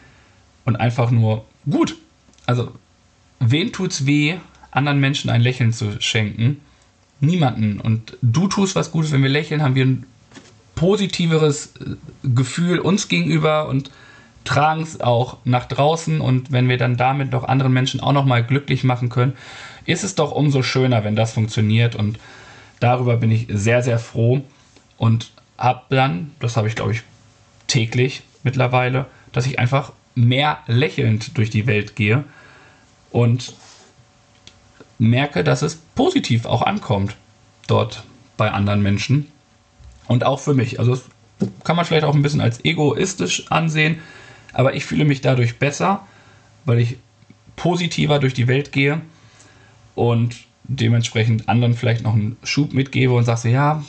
und 0.65 0.75
einfach 0.75 1.09
nur 1.09 1.45
gut. 1.69 1.95
Also 2.45 2.73
wen 3.39 3.71
tut's 3.71 4.05
weh, 4.05 4.37
anderen 4.71 4.99
Menschen 4.99 5.29
ein 5.29 5.41
Lächeln 5.41 5.73
zu 5.73 5.99
schenken? 6.01 6.61
Niemanden. 7.19 7.79
Und 7.79 8.17
du 8.21 8.47
tust 8.47 8.75
was 8.75 8.91
Gutes, 8.91 9.11
wenn 9.11 9.23
wir 9.23 9.29
lächeln, 9.29 9.61
haben 9.61 9.75
wir 9.75 9.85
ein 9.85 10.05
positiveres 10.75 11.73
äh, 11.77 11.95
Gefühl 12.23 12.79
uns 12.79 13.07
gegenüber 13.07 13.67
und 13.67 13.89
tragen 14.43 14.81
es 14.81 15.01
auch 15.01 15.37
nach 15.43 15.65
draußen. 15.65 16.21
Und 16.21 16.51
wenn 16.51 16.69
wir 16.69 16.77
dann 16.77 16.97
damit 16.97 17.33
doch 17.33 17.43
anderen 17.43 17.73
Menschen 17.73 17.99
auch 17.99 18.13
nochmal 18.13 18.43
glücklich 18.43 18.83
machen 18.83 19.09
können, 19.09 19.33
ist 19.85 20.03
es 20.03 20.15
doch 20.15 20.31
umso 20.31 20.61
schöner, 20.61 21.03
wenn 21.03 21.15
das 21.15 21.33
funktioniert. 21.33 21.95
Und 21.95 22.19
darüber 22.79 23.17
bin 23.17 23.31
ich 23.31 23.47
sehr, 23.49 23.81
sehr 23.81 23.99
froh 23.99 24.41
und 24.97 25.31
habe 25.57 25.81
dann, 25.89 26.31
das 26.39 26.55
habe 26.55 26.67
ich 26.67 26.75
glaube 26.75 26.91
ich 26.91 27.01
täglich 27.65 28.21
mittlerweile, 28.43 29.07
dass 29.31 29.47
ich 29.47 29.59
einfach 29.59 29.91
mehr 30.13 30.59
lächelnd 30.67 31.37
durch 31.37 31.49
die 31.49 31.67
Welt 31.67 31.95
gehe 31.95 32.23
und 33.17 33.55
merke, 34.99 35.43
dass 35.43 35.63
es 35.63 35.75
positiv 35.95 36.45
auch 36.45 36.61
ankommt 36.61 37.15
dort 37.65 38.03
bei 38.37 38.51
anderen 38.51 38.83
Menschen 38.83 39.31
und 40.07 40.23
auch 40.23 40.39
für 40.39 40.53
mich. 40.53 40.79
Also 40.79 41.01
kann 41.63 41.75
man 41.75 41.85
vielleicht 41.85 42.03
auch 42.03 42.13
ein 42.13 42.21
bisschen 42.21 42.41
als 42.41 42.63
egoistisch 42.63 43.51
ansehen, 43.51 43.97
aber 44.53 44.75
ich 44.75 44.85
fühle 44.85 45.03
mich 45.03 45.21
dadurch 45.21 45.57
besser, 45.57 46.05
weil 46.65 46.77
ich 46.77 46.97
positiver 47.55 48.19
durch 48.19 48.35
die 48.35 48.47
Welt 48.47 48.71
gehe 48.71 49.01
und 49.95 50.35
dementsprechend 50.65 51.49
anderen 51.49 51.73
vielleicht 51.73 52.03
noch 52.03 52.13
einen 52.13 52.37
Schub 52.43 52.71
mitgebe 52.71 53.13
und 53.13 53.23
sage, 53.23 53.49
ja, 53.49 53.83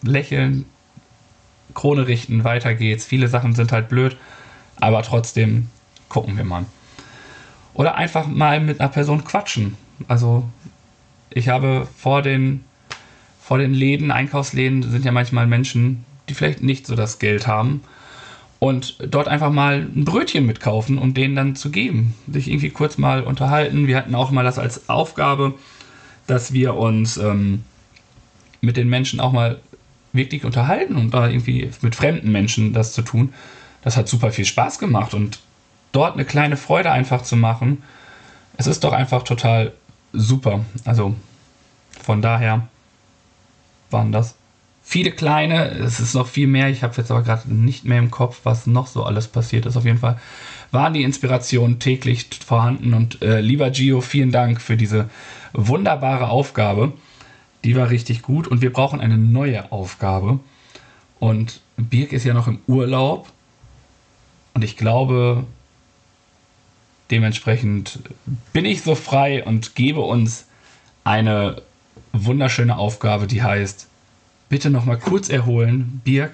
lächeln 0.00 0.64
Krone 1.74 2.06
richten, 2.06 2.44
weiter 2.44 2.74
geht's. 2.74 3.04
Viele 3.04 3.28
Sachen 3.28 3.54
sind 3.54 3.72
halt 3.72 3.90
blöd, 3.90 4.16
aber 4.80 5.02
trotzdem 5.02 5.68
gucken 6.08 6.38
wir 6.38 6.44
mal. 6.44 6.64
Oder 7.74 7.96
einfach 7.96 8.26
mal 8.26 8.60
mit 8.60 8.80
einer 8.80 8.88
Person 8.88 9.24
quatschen. 9.24 9.76
Also 10.08 10.44
ich 11.30 11.48
habe 11.48 11.86
vor 11.96 12.22
den, 12.22 12.64
vor 13.40 13.58
den 13.58 13.74
Läden, 13.74 14.10
Einkaufsläden 14.10 14.82
sind 14.82 15.04
ja 15.04 15.12
manchmal 15.12 15.46
Menschen, 15.46 16.04
die 16.28 16.34
vielleicht 16.34 16.62
nicht 16.62 16.86
so 16.86 16.94
das 16.94 17.18
Geld 17.18 17.46
haben 17.46 17.82
und 18.64 18.96
dort 19.10 19.28
einfach 19.28 19.50
mal 19.50 19.86
ein 19.94 20.04
Brötchen 20.04 20.46
mitkaufen, 20.46 20.96
um 20.96 21.12
denen 21.12 21.36
dann 21.36 21.56
zu 21.56 21.70
geben. 21.70 22.14
Sich 22.26 22.48
irgendwie 22.48 22.70
kurz 22.70 22.96
mal 22.96 23.22
unterhalten. 23.22 23.86
Wir 23.86 23.96
hatten 23.96 24.14
auch 24.14 24.30
mal 24.30 24.44
das 24.44 24.58
als 24.58 24.88
Aufgabe, 24.88 25.54
dass 26.26 26.52
wir 26.54 26.74
uns 26.74 27.18
ähm, 27.18 27.64
mit 28.62 28.76
den 28.76 28.88
Menschen 28.88 29.20
auch 29.20 29.32
mal 29.32 29.60
wirklich 30.14 30.44
unterhalten 30.44 30.96
und 30.96 31.12
da 31.12 31.28
irgendwie 31.28 31.70
mit 31.82 31.94
fremden 31.94 32.32
Menschen 32.32 32.72
das 32.72 32.92
zu 32.92 33.02
tun. 33.02 33.34
Das 33.82 33.96
hat 33.96 34.08
super 34.08 34.32
viel 34.32 34.46
Spaß 34.46 34.78
gemacht 34.78 35.12
und 35.12 35.40
dort 35.94 36.14
eine 36.14 36.24
kleine 36.24 36.56
Freude 36.56 36.90
einfach 36.90 37.22
zu 37.22 37.36
machen, 37.36 37.82
es 38.56 38.66
ist 38.66 38.84
doch 38.84 38.92
einfach 38.92 39.22
total 39.22 39.72
super. 40.12 40.64
Also 40.84 41.14
von 42.02 42.20
daher 42.22 42.68
waren 43.90 44.12
das 44.12 44.34
viele 44.82 45.10
kleine, 45.10 45.70
es 45.70 46.00
ist 46.00 46.14
noch 46.14 46.26
viel 46.26 46.46
mehr. 46.46 46.68
Ich 46.68 46.82
habe 46.82 46.94
jetzt 46.96 47.10
aber 47.10 47.22
gerade 47.22 47.52
nicht 47.52 47.84
mehr 47.84 47.98
im 47.98 48.10
Kopf, 48.10 48.40
was 48.44 48.66
noch 48.66 48.86
so 48.86 49.04
alles 49.04 49.28
passiert 49.28 49.66
ist. 49.66 49.76
Auf 49.76 49.84
jeden 49.84 49.98
Fall 49.98 50.18
waren 50.70 50.92
die 50.92 51.02
Inspirationen 51.02 51.78
täglich 51.78 52.28
vorhanden. 52.46 52.94
Und 52.94 53.22
äh, 53.22 53.40
lieber 53.40 53.70
Gio, 53.70 54.00
vielen 54.00 54.32
Dank 54.32 54.60
für 54.60 54.76
diese 54.76 55.08
wunderbare 55.52 56.28
Aufgabe. 56.28 56.92
Die 57.64 57.76
war 57.76 57.88
richtig 57.88 58.22
gut 58.22 58.46
und 58.46 58.60
wir 58.60 58.72
brauchen 58.72 59.00
eine 59.00 59.16
neue 59.16 59.72
Aufgabe. 59.72 60.38
Und 61.18 61.62
Birk 61.76 62.12
ist 62.12 62.24
ja 62.24 62.34
noch 62.34 62.48
im 62.48 62.58
Urlaub. 62.66 63.28
Und 64.52 64.62
ich 64.62 64.76
glaube, 64.76 65.44
dementsprechend 67.10 68.00
bin 68.52 68.64
ich 68.64 68.82
so 68.82 68.94
frei 68.94 69.44
und 69.44 69.74
gebe 69.74 70.00
uns 70.00 70.46
eine 71.04 71.62
wunderschöne 72.12 72.76
Aufgabe, 72.76 73.26
die 73.26 73.42
heißt 73.42 73.88
bitte 74.48 74.70
noch 74.70 74.84
mal 74.84 74.98
kurz 74.98 75.28
erholen. 75.28 76.00
Birk, 76.04 76.32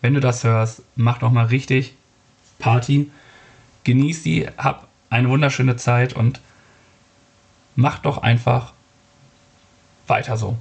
wenn 0.00 0.14
du 0.14 0.20
das 0.20 0.44
hörst, 0.44 0.82
mach 0.96 1.20
noch 1.20 1.32
mal 1.32 1.46
richtig 1.46 1.94
Party. 2.58 3.10
Genieß 3.84 4.22
die, 4.22 4.46
hab 4.56 4.88
eine 5.10 5.28
wunderschöne 5.28 5.76
Zeit 5.76 6.14
und 6.14 6.40
mach 7.76 7.98
doch 7.98 8.18
einfach 8.18 8.72
weiter 10.06 10.36
so. 10.36 10.56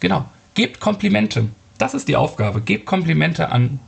Genau. 0.00 0.28
Gebt 0.54 0.80
Komplimente. 0.80 1.48
Das 1.78 1.94
ist 1.94 2.08
die 2.08 2.16
Aufgabe. 2.16 2.60
Gebt 2.60 2.86
Komplimente 2.86 3.50
an 3.50 3.78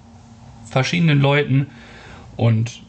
verschiedenen 0.70 1.20
Leuten 1.20 1.66
und 2.36 2.82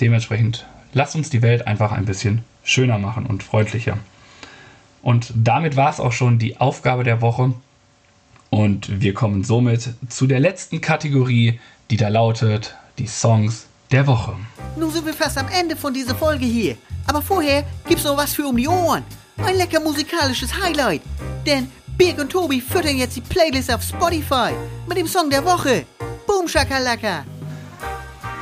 dementsprechend 0.00 0.66
lasst 0.94 1.14
uns 1.14 1.30
die 1.30 1.42
Welt 1.42 1.66
einfach 1.66 1.92
ein 1.92 2.06
bisschen 2.06 2.44
schöner 2.62 2.98
machen 2.98 3.26
und 3.26 3.42
freundlicher. 3.42 3.98
Und 5.02 5.32
damit 5.34 5.76
war 5.76 5.90
es 5.90 6.00
auch 6.00 6.12
schon 6.12 6.38
die 6.38 6.58
Aufgabe 6.58 7.04
der 7.04 7.20
Woche. 7.20 7.52
Und 8.48 9.00
wir 9.00 9.12
kommen 9.12 9.44
somit 9.44 9.90
zu 10.08 10.26
der 10.26 10.40
letzten 10.40 10.80
Kategorie, 10.80 11.60
die 11.90 11.96
da 11.96 12.08
lautet 12.08 12.74
die 12.98 13.06
Songs 13.06 13.66
der 13.90 14.06
Woche. 14.06 14.34
Nun 14.76 14.90
sind 14.90 15.04
wir 15.04 15.12
fast 15.12 15.36
am 15.36 15.48
Ende 15.48 15.76
von 15.76 15.92
dieser 15.92 16.14
Folge 16.14 16.46
hier. 16.46 16.76
Aber 17.06 17.20
vorher 17.20 17.64
gibt's 17.86 18.04
noch 18.04 18.16
was 18.16 18.32
für 18.32 18.46
um 18.46 18.56
die 18.56 18.68
Ohren. 18.68 19.02
Ein 19.44 19.56
lecker 19.56 19.80
musikalisches 19.80 20.54
Highlight. 20.62 21.02
Denn 21.44 21.70
Birg 21.98 22.18
und 22.18 22.30
Tobi 22.30 22.60
füttern 22.60 22.96
jetzt 22.96 23.16
die 23.16 23.20
Playlist 23.20 23.72
auf 23.72 23.82
Spotify 23.82 24.52
mit 24.88 24.96
dem 24.96 25.06
Song 25.06 25.28
der 25.28 25.44
Woche. 25.44 25.84
Boom 26.26 26.48
Shakalaka. 26.48 27.24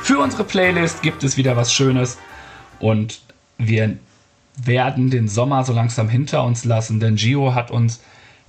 Für 0.01 0.19
unsere 0.19 0.43
Playlist 0.43 1.01
gibt 1.01 1.23
es 1.23 1.35
wieder 1.35 1.55
was 1.55 1.73
Schönes 1.73 2.17
und 2.83 3.21
wir 3.57 3.97
werden 4.57 5.09
den 5.09 5.29
Sommer 5.29 5.63
so 5.63 5.71
langsam 5.71 6.09
hinter 6.09 6.43
uns 6.43 6.65
lassen, 6.65 6.99
denn 6.99 7.15
Gio 7.15 7.55
hat 7.55 7.71
uns 7.71 8.01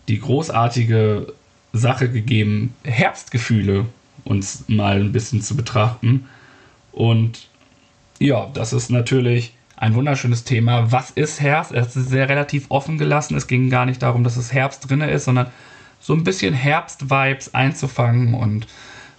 die 0.09 0.19
großartige 0.19 1.33
Sache 1.73 2.11
gegeben, 2.11 2.75
Herbstgefühle 2.83 3.87
uns 4.25 4.65
mal 4.67 4.97
ein 4.97 5.13
bisschen 5.13 5.41
zu 5.41 5.57
betrachten. 5.57 6.27
Und 6.91 7.47
ja, 8.19 8.49
das 8.53 8.73
ist 8.73 8.91
natürlich 8.91 9.55
ein 9.77 9.95
wunderschönes 9.95 10.43
Thema. 10.43 10.91
Was 10.91 11.13
ist 11.13 11.41
Herbst? 11.41 11.71
Es 11.71 11.95
ist 11.95 12.09
sehr 12.09 12.29
relativ 12.29 12.67
offen 12.71 12.99
gelassen. 12.99 13.37
Es 13.37 13.47
ging 13.47 13.71
gar 13.71 13.87
nicht 13.87 14.03
darum, 14.03 14.25
dass 14.25 14.37
es 14.37 14.53
Herbst 14.53 14.91
drin 14.91 15.01
ist, 15.01 15.27
sondern 15.27 15.47
so 16.01 16.13
ein 16.13 16.25
bisschen 16.25 16.55
Herbst-Vibes 16.55 17.55
einzufangen 17.55 18.35
und 18.35 18.67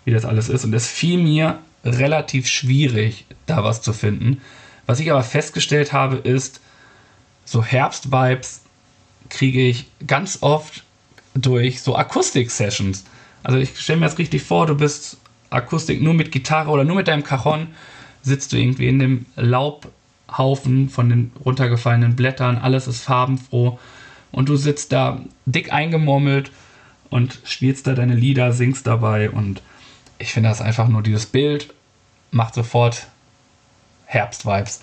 wie 0.04 0.12
das 0.12 0.26
alles 0.26 0.50
ist. 0.50 0.66
Und 0.66 0.74
es 0.74 0.88
fiel 0.88 1.24
mir 1.24 1.60
relativ 1.86 2.48
schwierig, 2.48 3.26
da 3.46 3.64
was 3.64 3.82
zu 3.82 3.94
finden. 3.94 4.42
Was 4.86 5.00
ich 5.00 5.12
aber 5.12 5.24
festgestellt 5.24 5.94
habe, 5.94 6.18
ist, 6.18 6.62
so 7.46 7.64
Herbst-Vibes 7.64 8.62
kriege 9.30 9.68
ich 9.68 9.88
ganz 10.06 10.40
oft 10.42 10.84
durch 11.34 11.82
so 11.82 11.96
Akustik-Sessions. 11.96 13.06
Also 13.44 13.60
ich 13.60 13.80
stelle 13.80 14.00
mir 14.00 14.06
das 14.06 14.18
richtig 14.18 14.44
vor, 14.44 14.66
du 14.66 14.76
bist 14.76 15.18
Akustik 15.50 16.02
nur 16.02 16.14
mit 16.14 16.32
Gitarre 16.32 16.72
oder 16.72 16.84
nur 16.84 16.96
mit 16.96 17.08
deinem 17.08 17.24
Cajon, 17.24 17.68
sitzt 18.22 18.52
du 18.52 18.58
irgendwie 18.58 18.88
in 18.88 19.00
dem 19.00 19.26
Laubhaufen 19.36 20.90
von 20.90 21.10
den 21.10 21.32
runtergefallenen 21.44 22.16
Blättern, 22.16 22.58
alles 22.58 22.88
ist 22.88 23.02
farbenfroh 23.02 23.80
und 24.32 24.50
du 24.50 24.56
sitzt 24.56 24.92
da 24.92 25.22
dick 25.46 25.72
eingemurmelt 25.72 26.52
und 27.10 27.40
spielst 27.46 27.86
da 27.88 27.94
deine 27.94 28.16
Lieder, 28.16 28.52
singst 28.52 28.88
dabei 28.88 29.30
und 29.30 29.62
ich 30.18 30.34
finde 30.34 30.50
das 30.50 30.62
einfach 30.62 30.88
nur 30.88 31.04
dieses 31.04 31.28
Bild 31.28 31.74
macht 32.32 32.56
sofort 32.56 33.08
Herbst-Vibes. 34.06 34.82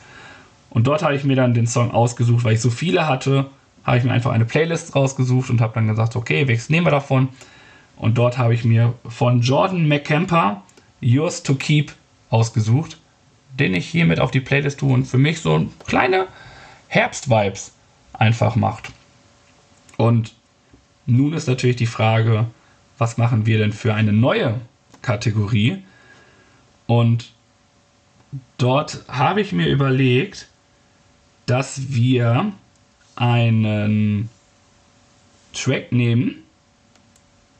Und 0.70 0.86
dort 0.86 1.02
habe 1.02 1.14
ich 1.14 1.24
mir 1.24 1.36
dann 1.36 1.54
den 1.54 1.66
Song 1.66 1.90
ausgesucht, 1.90 2.44
weil 2.44 2.54
ich 2.54 2.60
so 2.60 2.70
viele 2.70 3.06
hatte 3.08 3.46
habe 3.84 3.98
ich 3.98 4.04
mir 4.04 4.12
einfach 4.12 4.32
eine 4.32 4.44
Playlist 4.44 4.94
rausgesucht 4.94 5.50
und 5.50 5.60
habe 5.60 5.74
dann 5.74 5.88
gesagt, 5.88 6.16
okay, 6.16 6.46
welches 6.46 6.70
nehmen 6.70 6.86
wir 6.86 6.90
davon? 6.90 7.28
Und 7.96 8.18
dort 8.18 8.38
habe 8.38 8.54
ich 8.54 8.64
mir 8.64 8.94
von 9.08 9.40
Jordan 9.40 9.86
McCamper 9.88 10.62
Yours 11.00 11.42
to 11.42 11.54
Keep 11.54 11.92
ausgesucht, 12.30 12.98
den 13.58 13.74
ich 13.74 13.88
hiermit 13.88 14.20
auf 14.20 14.30
die 14.30 14.40
Playlist 14.40 14.80
tue 14.80 14.92
und 14.92 15.04
für 15.04 15.18
mich 15.18 15.40
so 15.40 15.66
kleine 15.86 16.26
Herbst-Vibes 16.88 17.72
einfach 18.12 18.56
macht. 18.56 18.90
Und 19.96 20.34
nun 21.06 21.32
ist 21.32 21.48
natürlich 21.48 21.76
die 21.76 21.86
Frage, 21.86 22.46
was 22.98 23.18
machen 23.18 23.46
wir 23.46 23.58
denn 23.58 23.72
für 23.72 23.94
eine 23.94 24.12
neue 24.12 24.60
Kategorie? 25.02 25.82
Und 26.86 27.32
dort 28.58 29.04
habe 29.08 29.40
ich 29.40 29.52
mir 29.52 29.68
überlegt, 29.68 30.48
dass 31.46 31.92
wir 31.92 32.52
einen 33.16 34.28
Track 35.52 35.92
nehmen, 35.92 36.42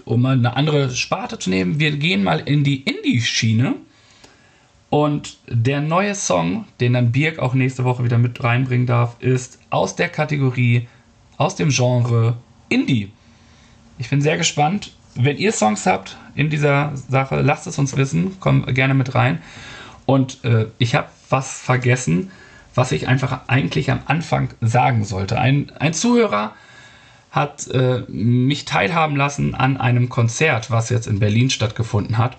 um 0.04 0.22
mal 0.22 0.34
eine 0.34 0.56
andere 0.56 0.90
Sparte 0.90 1.38
zu 1.38 1.50
nehmen. 1.50 1.78
Wir 1.78 1.92
gehen 1.92 2.24
mal 2.24 2.40
in 2.40 2.64
die 2.64 2.82
Indie-Schiene. 2.82 3.74
Und 4.90 5.38
der 5.48 5.80
neue 5.80 6.14
Song, 6.14 6.66
den 6.80 6.92
dann 6.92 7.12
Birk 7.12 7.38
auch 7.38 7.54
nächste 7.54 7.84
Woche 7.84 8.04
wieder 8.04 8.18
mit 8.18 8.44
reinbringen 8.44 8.86
darf, 8.86 9.16
ist 9.20 9.58
aus 9.70 9.96
der 9.96 10.10
Kategorie, 10.10 10.86
aus 11.38 11.56
dem 11.56 11.70
Genre 11.70 12.36
Indie. 12.68 13.10
Ich 13.98 14.10
bin 14.10 14.20
sehr 14.20 14.36
gespannt. 14.36 14.92
Wenn 15.14 15.38
ihr 15.38 15.52
Songs 15.52 15.86
habt 15.86 16.18
in 16.34 16.50
dieser 16.50 16.94
Sache, 16.94 17.40
lasst 17.40 17.66
es 17.66 17.78
uns 17.78 17.96
wissen. 17.96 18.38
Kommt 18.38 18.74
gerne 18.74 18.92
mit 18.92 19.14
rein. 19.14 19.40
Und 20.06 20.44
äh, 20.44 20.66
ich 20.78 20.94
habe 20.94 21.08
was 21.30 21.60
vergessen 21.60 22.30
was 22.74 22.92
ich 22.92 23.08
einfach 23.08 23.40
eigentlich 23.48 23.90
am 23.90 24.00
Anfang 24.06 24.50
sagen 24.60 25.04
sollte. 25.04 25.38
Ein, 25.38 25.72
ein 25.78 25.94
Zuhörer 25.94 26.52
hat 27.30 27.68
äh, 27.68 28.02
mich 28.08 28.64
teilhaben 28.64 29.16
lassen 29.16 29.54
an 29.54 29.76
einem 29.76 30.08
Konzert, 30.08 30.70
was 30.70 30.90
jetzt 30.90 31.06
in 31.06 31.18
Berlin 31.18 31.50
stattgefunden 31.50 32.18
hat. 32.18 32.36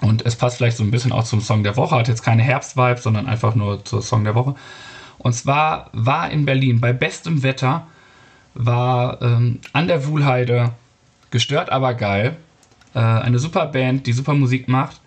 Und 0.00 0.24
es 0.24 0.36
passt 0.36 0.56
vielleicht 0.56 0.76
so 0.76 0.84
ein 0.84 0.90
bisschen 0.90 1.12
auch 1.12 1.24
zum 1.24 1.40
Song 1.40 1.62
der 1.62 1.76
Woche, 1.76 1.96
hat 1.96 2.08
jetzt 2.08 2.22
keine 2.22 2.42
Herbstvibe, 2.42 3.00
sondern 3.00 3.26
einfach 3.26 3.54
nur 3.54 3.84
zur 3.84 4.02
Song 4.02 4.24
der 4.24 4.34
Woche. 4.34 4.54
Und 5.18 5.34
zwar 5.34 5.90
war 5.92 6.30
in 6.30 6.46
Berlin 6.46 6.80
bei 6.80 6.92
bestem 6.92 7.42
Wetter, 7.42 7.86
war 8.54 9.20
ähm, 9.20 9.60
an 9.72 9.88
der 9.88 10.06
Wuhlheide 10.06 10.72
gestört, 11.30 11.70
aber 11.70 11.94
geil. 11.94 12.36
Äh, 12.94 13.00
eine 13.00 13.38
super 13.38 13.66
Band, 13.66 14.06
die 14.06 14.12
super 14.12 14.34
Musik 14.34 14.68
macht. 14.68 15.00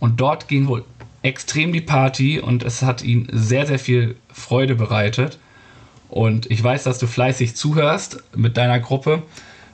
Und 0.00 0.20
dort 0.20 0.48
ging 0.48 0.68
wohl 0.68 0.84
extrem 1.22 1.72
die 1.72 1.80
Party 1.80 2.40
und 2.40 2.62
es 2.62 2.82
hat 2.82 3.02
ihm 3.02 3.26
sehr, 3.32 3.66
sehr 3.66 3.78
viel 3.78 4.16
Freude 4.32 4.74
bereitet. 4.74 5.38
Und 6.08 6.50
ich 6.50 6.62
weiß, 6.62 6.84
dass 6.84 6.98
du 6.98 7.06
fleißig 7.06 7.54
zuhörst 7.56 8.22
mit 8.34 8.56
deiner 8.56 8.80
Gruppe. 8.80 9.22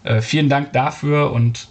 Äh, 0.03 0.21
vielen 0.21 0.49
Dank 0.49 0.73
dafür 0.73 1.33
und 1.33 1.69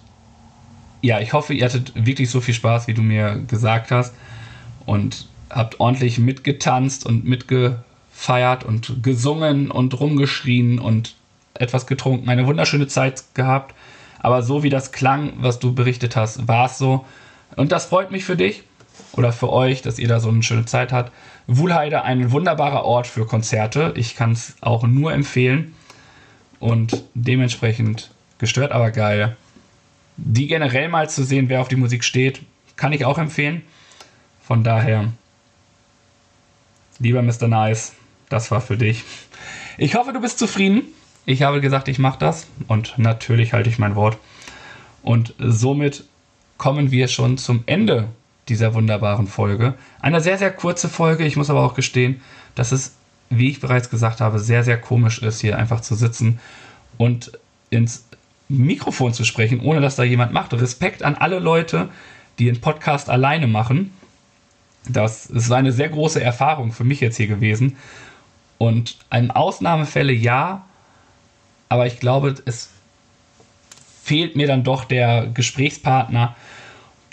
ja, 1.02 1.20
ich 1.20 1.34
hoffe, 1.34 1.54
ihr 1.54 1.66
hattet 1.66 1.92
wirklich 1.96 2.30
so 2.30 2.40
viel 2.40 2.54
Spaß, 2.54 2.88
wie 2.88 2.94
du 2.94 3.02
mir 3.02 3.42
gesagt 3.48 3.92
hast 3.92 4.14
und 4.86 5.28
habt 5.50 5.80
ordentlich 5.82 6.18
mitgetanzt 6.18 7.06
und 7.06 7.26
mitgefeiert 7.26 8.64
und 8.64 9.04
gesungen 9.04 9.70
und 9.70 10.00
rumgeschrien 10.00 10.80
und 10.80 11.16
etwas 11.56 11.88
getrunken. 11.88 12.30
Eine 12.30 12.48
wunderschöne 12.48 12.88
Zeit 12.88 13.24
gehabt. 13.34 13.76
Aber 14.20 14.42
so 14.42 14.64
wie 14.64 14.70
das 14.70 14.94
klang, 14.94 15.34
was 15.38 15.60
du 15.60 15.76
berichtet 15.76 16.16
hast, 16.16 16.48
war 16.48 16.68
es 16.68 16.78
so. 16.78 17.06
Und 17.56 17.72
das 17.72 17.86
freut 17.86 18.12
mich 18.12 18.26
für 18.26 18.36
dich 18.36 18.64
oder 19.14 19.32
für 19.32 19.52
euch, 19.52 19.82
dass 19.82 20.00
ihr 20.00 20.08
da 20.08 20.20
so 20.20 20.30
eine 20.30 20.44
schöne 20.44 20.66
Zeit 20.66 20.92
habt. 20.92 21.12
Wuhlheide, 21.48 22.04
ein 22.04 22.32
wunderbarer 22.32 22.86
Ort 22.86 23.08
für 23.08 23.26
Konzerte. 23.26 23.94
Ich 23.96 24.16
kann 24.16 24.32
es 24.32 24.56
auch 24.62 24.84
nur 24.84 25.14
empfehlen. 25.14 25.76
Und 26.60 27.04
dementsprechend 27.14 28.12
gestört, 28.38 28.72
aber 28.72 28.92
geil. 28.92 29.36
Die 30.16 30.48
generell 30.48 30.90
mal 30.90 31.10
zu 31.10 31.24
sehen, 31.24 31.50
wer 31.50 31.62
auf 31.62 31.68
die 31.68 31.76
Musik 31.76 32.04
steht, 32.04 32.42
kann 32.76 32.94
ich 32.94 33.06
auch 33.06 33.18
empfehlen. 33.18 33.64
Von 34.42 34.64
daher, 34.64 35.12
lieber 37.00 37.22
Mr. 37.22 37.48
Nice, 37.48 37.94
das 38.30 38.52
war 38.52 38.62
für 38.62 38.78
dich. 38.78 39.04
Ich 39.78 39.96
hoffe, 39.96 40.14
du 40.14 40.22
bist 40.22 40.40
zufrieden. 40.40 40.84
Ich 41.26 41.44
habe 41.44 41.62
gesagt, 41.62 41.88
ich 41.88 42.00
mache 42.00 42.20
das 42.20 42.48
und 42.68 42.98
natürlich 42.98 43.54
halte 43.54 43.70
ich 43.70 43.80
mein 43.80 43.96
Wort. 43.96 44.18
Und 45.02 45.34
somit 45.38 46.06
kommen 46.58 46.92
wir 46.92 47.08
schon 47.08 47.38
zum 47.38 47.64
Ende 47.66 48.10
dieser 48.50 48.74
wunderbaren 48.74 49.28
Folge. 49.28 49.76
Eine 50.02 50.22
sehr, 50.22 50.38
sehr 50.38 50.52
kurze 50.52 50.90
Folge. 50.90 51.26
Ich 51.26 51.36
muss 51.36 51.50
aber 51.50 51.64
auch 51.64 51.76
gestehen, 51.76 52.22
dass 52.56 52.72
es, 52.72 52.94
wie 53.30 53.50
ich 53.50 53.60
bereits 53.60 53.90
gesagt 53.90 54.22
habe, 54.22 54.40
sehr, 54.40 54.64
sehr 54.64 54.80
komisch 54.80 55.22
ist, 55.22 55.42
hier 55.42 55.58
einfach 55.58 55.82
zu 55.82 55.96
sitzen 55.96 56.40
und 56.98 57.32
ins 57.70 58.06
Mikrofon 58.50 59.14
zu 59.14 59.24
sprechen, 59.24 59.62
ohne 59.62 59.82
dass 59.82 59.96
da 59.96 60.04
jemand 60.04 60.34
macht. 60.34 60.54
Respekt 60.54 61.04
an 61.04 61.16
alle 61.16 61.40
Leute, 61.40 61.90
die 62.40 62.50
einen 62.50 62.62
Podcast 62.62 63.10
alleine 63.10 63.48
machen. 63.48 63.92
Das 64.88 65.28
ist 65.28 65.52
eine 65.52 65.72
sehr 65.72 65.90
große 65.90 66.22
Erfahrung 66.22 66.72
für 66.72 66.84
mich 66.84 67.00
jetzt 67.00 67.18
hier 67.18 67.28
gewesen. 67.28 67.78
Und 68.58 68.98
in 69.12 69.32
Ausnahmefälle 69.32 70.14
ja, 70.14 70.66
aber 71.70 71.88
ich 71.88 72.00
glaube, 72.00 72.36
es 72.46 72.70
fehlt 74.04 74.36
mir 74.36 74.48
dann 74.48 74.66
doch 74.66 74.84
der 74.84 75.28
Gesprächspartner, 75.28 76.36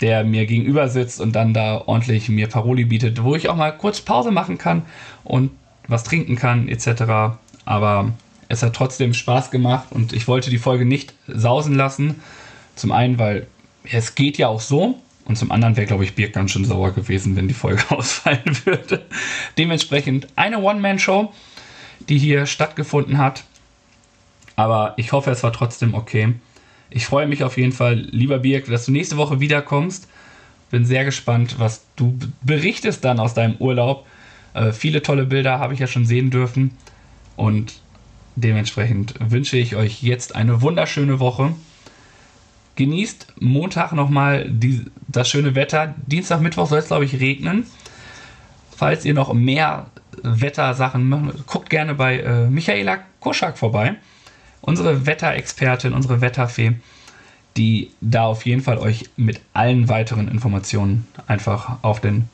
der 0.01 0.25
mir 0.25 0.45
gegenüber 0.45 0.89
sitzt 0.89 1.21
und 1.21 1.33
dann 1.33 1.53
da 1.53 1.83
ordentlich 1.85 2.27
mir 2.27 2.47
Paroli 2.47 2.83
bietet, 2.83 3.23
wo 3.23 3.35
ich 3.35 3.47
auch 3.47 3.55
mal 3.55 3.71
kurz 3.71 4.01
Pause 4.01 4.31
machen 4.31 4.57
kann 4.57 4.81
und 5.23 5.51
was 5.87 6.03
trinken 6.03 6.35
kann, 6.35 6.67
etc. 6.67 7.37
Aber 7.63 8.11
es 8.49 8.61
hat 8.61 8.75
trotzdem 8.75 9.13
Spaß 9.13 9.51
gemacht 9.51 9.87
und 9.91 10.11
ich 10.11 10.27
wollte 10.27 10.49
die 10.49 10.57
Folge 10.57 10.83
nicht 10.83 11.13
sausen 11.27 11.75
lassen. 11.75 12.21
Zum 12.75 12.91
einen, 12.91 13.17
weil 13.19 13.47
es 13.89 14.15
geht 14.15 14.37
ja 14.37 14.49
auch 14.49 14.61
so. 14.61 14.99
Und 15.23 15.37
zum 15.37 15.51
anderen 15.51 15.77
wäre, 15.77 15.87
glaube 15.87 16.03
ich, 16.03 16.15
Birk 16.15 16.33
ganz 16.33 16.51
schön 16.51 16.65
sauer 16.65 16.91
gewesen, 16.91 17.37
wenn 17.37 17.47
die 17.47 17.53
Folge 17.53 17.83
ausfallen 17.89 18.57
würde. 18.65 19.05
Dementsprechend 19.57 20.27
eine 20.35 20.59
One-Man-Show, 20.59 21.31
die 22.09 22.17
hier 22.17 22.47
stattgefunden 22.47 23.17
hat. 23.17 23.45
Aber 24.57 24.93
ich 24.97 25.13
hoffe, 25.13 25.31
es 25.31 25.43
war 25.43 25.53
trotzdem 25.53 25.93
okay. 25.93 26.33
Ich 26.93 27.05
freue 27.05 27.25
mich 27.25 27.43
auf 27.43 27.57
jeden 27.57 27.71
Fall, 27.71 27.95
lieber 28.11 28.39
Birk, 28.39 28.65
dass 28.65 28.85
du 28.85 28.91
nächste 28.91 29.15
Woche 29.15 29.39
wiederkommst. 29.39 30.09
Bin 30.71 30.85
sehr 30.85 31.05
gespannt, 31.05 31.55
was 31.57 31.85
du 31.95 32.17
berichtest 32.41 33.03
dann 33.05 33.19
aus 33.19 33.33
deinem 33.33 33.55
Urlaub. 33.55 34.05
Äh, 34.53 34.73
viele 34.73 35.01
tolle 35.01 35.25
Bilder 35.25 35.57
habe 35.59 35.73
ich 35.73 35.79
ja 35.79 35.87
schon 35.87 36.05
sehen 36.05 36.29
dürfen. 36.29 36.71
Und 37.37 37.79
dementsprechend 38.35 39.15
wünsche 39.19 39.57
ich 39.57 39.77
euch 39.77 40.03
jetzt 40.03 40.35
eine 40.35 40.61
wunderschöne 40.61 41.19
Woche. 41.19 41.53
Genießt 42.75 43.35
Montag 43.39 43.93
nochmal 43.93 44.49
die, 44.49 44.85
das 45.07 45.29
schöne 45.29 45.55
Wetter. 45.55 45.95
Dienstag, 46.07 46.41
Mittwoch 46.41 46.67
soll 46.67 46.79
es, 46.79 46.87
glaube 46.87 47.05
ich, 47.05 47.21
regnen. 47.21 47.65
Falls 48.75 49.05
ihr 49.05 49.13
noch 49.13 49.33
mehr 49.33 49.87
Wettersachen 50.23 51.07
macht, 51.07 51.47
guckt 51.47 51.69
gerne 51.69 51.95
bei 51.95 52.19
äh, 52.19 52.49
Michaela 52.49 52.99
Koschak 53.21 53.57
vorbei 53.57 53.95
unsere 54.61 55.05
Wetterexpertin, 55.05 55.93
unsere 55.93 56.21
Wetterfee, 56.21 56.73
die 57.57 57.91
da 57.99 58.25
auf 58.25 58.45
jeden 58.45 58.61
Fall 58.61 58.77
euch 58.77 59.09
mit 59.17 59.41
allen 59.53 59.89
weiteren 59.89 60.27
Informationen 60.27 61.07
einfach 61.27 61.77
auf 61.81 61.99
den 61.99 62.29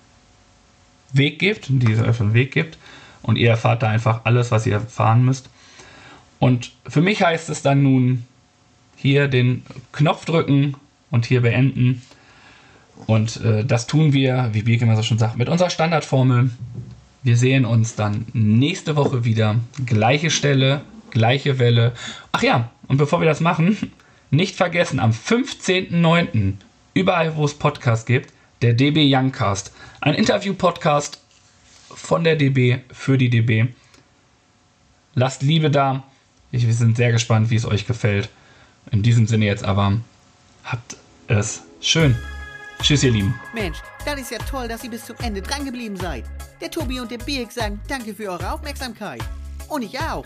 Weg 1.14 1.40
gibt, 1.40 1.68
die 1.70 1.98
euch 1.98 2.18
den 2.18 2.34
Weg 2.34 2.52
gibt. 2.52 2.78
Und 3.24 3.38
ihr 3.38 3.50
erfahrt 3.50 3.84
da 3.84 3.90
einfach 3.90 4.22
alles, 4.26 4.52
was 4.52 4.66
ihr 4.66 4.74
erfahren 4.74 5.26
müsst. 5.26 5.50
Und 6.40 6.72
für 6.88 7.02
mich 7.02 7.24
heißt 7.24 7.50
es 7.50 7.62
dann 7.62 7.84
nun 7.84 8.26
hier 8.96 9.28
den 9.28 9.64
Knopf 9.92 10.26
drücken 10.26 10.76
und 11.10 11.26
hier 11.26 11.42
beenden. 11.42 12.02
Und 13.06 13.42
äh, 13.44 13.66
das 13.66 13.88
tun 13.88 14.14
wir, 14.14 14.50
wie 14.54 14.64
Birke 14.64 14.86
immer 14.86 14.96
so 14.96 15.04
schon 15.04 15.20
sagt, 15.20 15.38
mit 15.38 15.50
unserer 15.50 15.70
Standardformel. 15.70 16.52
Wir 17.24 17.38
sehen 17.38 17.66
uns 17.66 17.96
dann 17.96 18.26
nächste 18.34 18.96
Woche 18.96 19.26
wieder. 19.26 19.56
Gleiche 19.86 20.30
Stelle, 20.30 20.82
gleiche 21.18 21.60
Welle. 21.60 21.94
Ach 22.32 22.44
ja, 22.44 22.70
und 22.88 22.98
bevor 22.98 23.20
wir 23.20 23.28
das 23.28 23.40
machen, 23.40 23.92
nicht 24.30 24.56
vergessen, 24.56 25.00
am 25.00 25.12
15.09. 25.12 26.54
überall, 26.94 27.36
wo 27.36 27.46
es 27.46 27.54
Podcasts 27.54 28.06
gibt, 28.06 28.34
der 28.62 28.74
DB 28.74 29.14
Youngcast. 29.14 29.74
Ein 30.02 30.14
Interview-Podcast 30.14 31.22
von 31.90 32.24
der 32.24 32.36
DB 32.36 32.80
für 32.92 33.18
die 33.18 33.30
DB. 33.30 33.68
Lasst 35.16 35.42
Liebe 35.42 35.72
da. 35.72 36.04
wir 36.52 36.74
sind 36.74 36.98
sehr 36.98 37.12
gespannt, 37.12 37.50
wie 37.50 37.56
es 37.56 37.66
euch 37.66 37.88
gefällt. 37.88 38.30
In 38.92 39.02
diesem 39.02 39.28
Sinne 39.28 39.46
jetzt 39.46 39.66
aber, 39.66 40.00
habt 40.64 40.98
es 41.28 41.64
schön. 41.82 42.16
Tschüss, 42.82 43.04
ihr 43.04 43.12
Lieben. 43.12 43.34
Mensch, 43.54 43.80
das 44.06 44.20
ist 44.20 44.32
ja 44.32 44.38
toll, 44.38 44.68
dass 44.68 44.84
ihr 44.84 44.92
bis 44.92 45.06
zum 45.06 45.16
Ende 45.18 45.42
dran 45.42 45.66
geblieben 45.66 45.98
seid. 45.98 46.26
Der 46.62 46.70
Tobi 46.70 47.00
und 47.00 47.10
der 47.10 47.18
Birk 47.18 47.52
sagen 47.52 47.80
danke 47.88 48.14
für 48.14 48.30
eure 48.30 48.52
Aufmerksamkeit. 48.52 49.22
Und 49.68 49.82
ich 49.82 50.00
auch. 50.00 50.26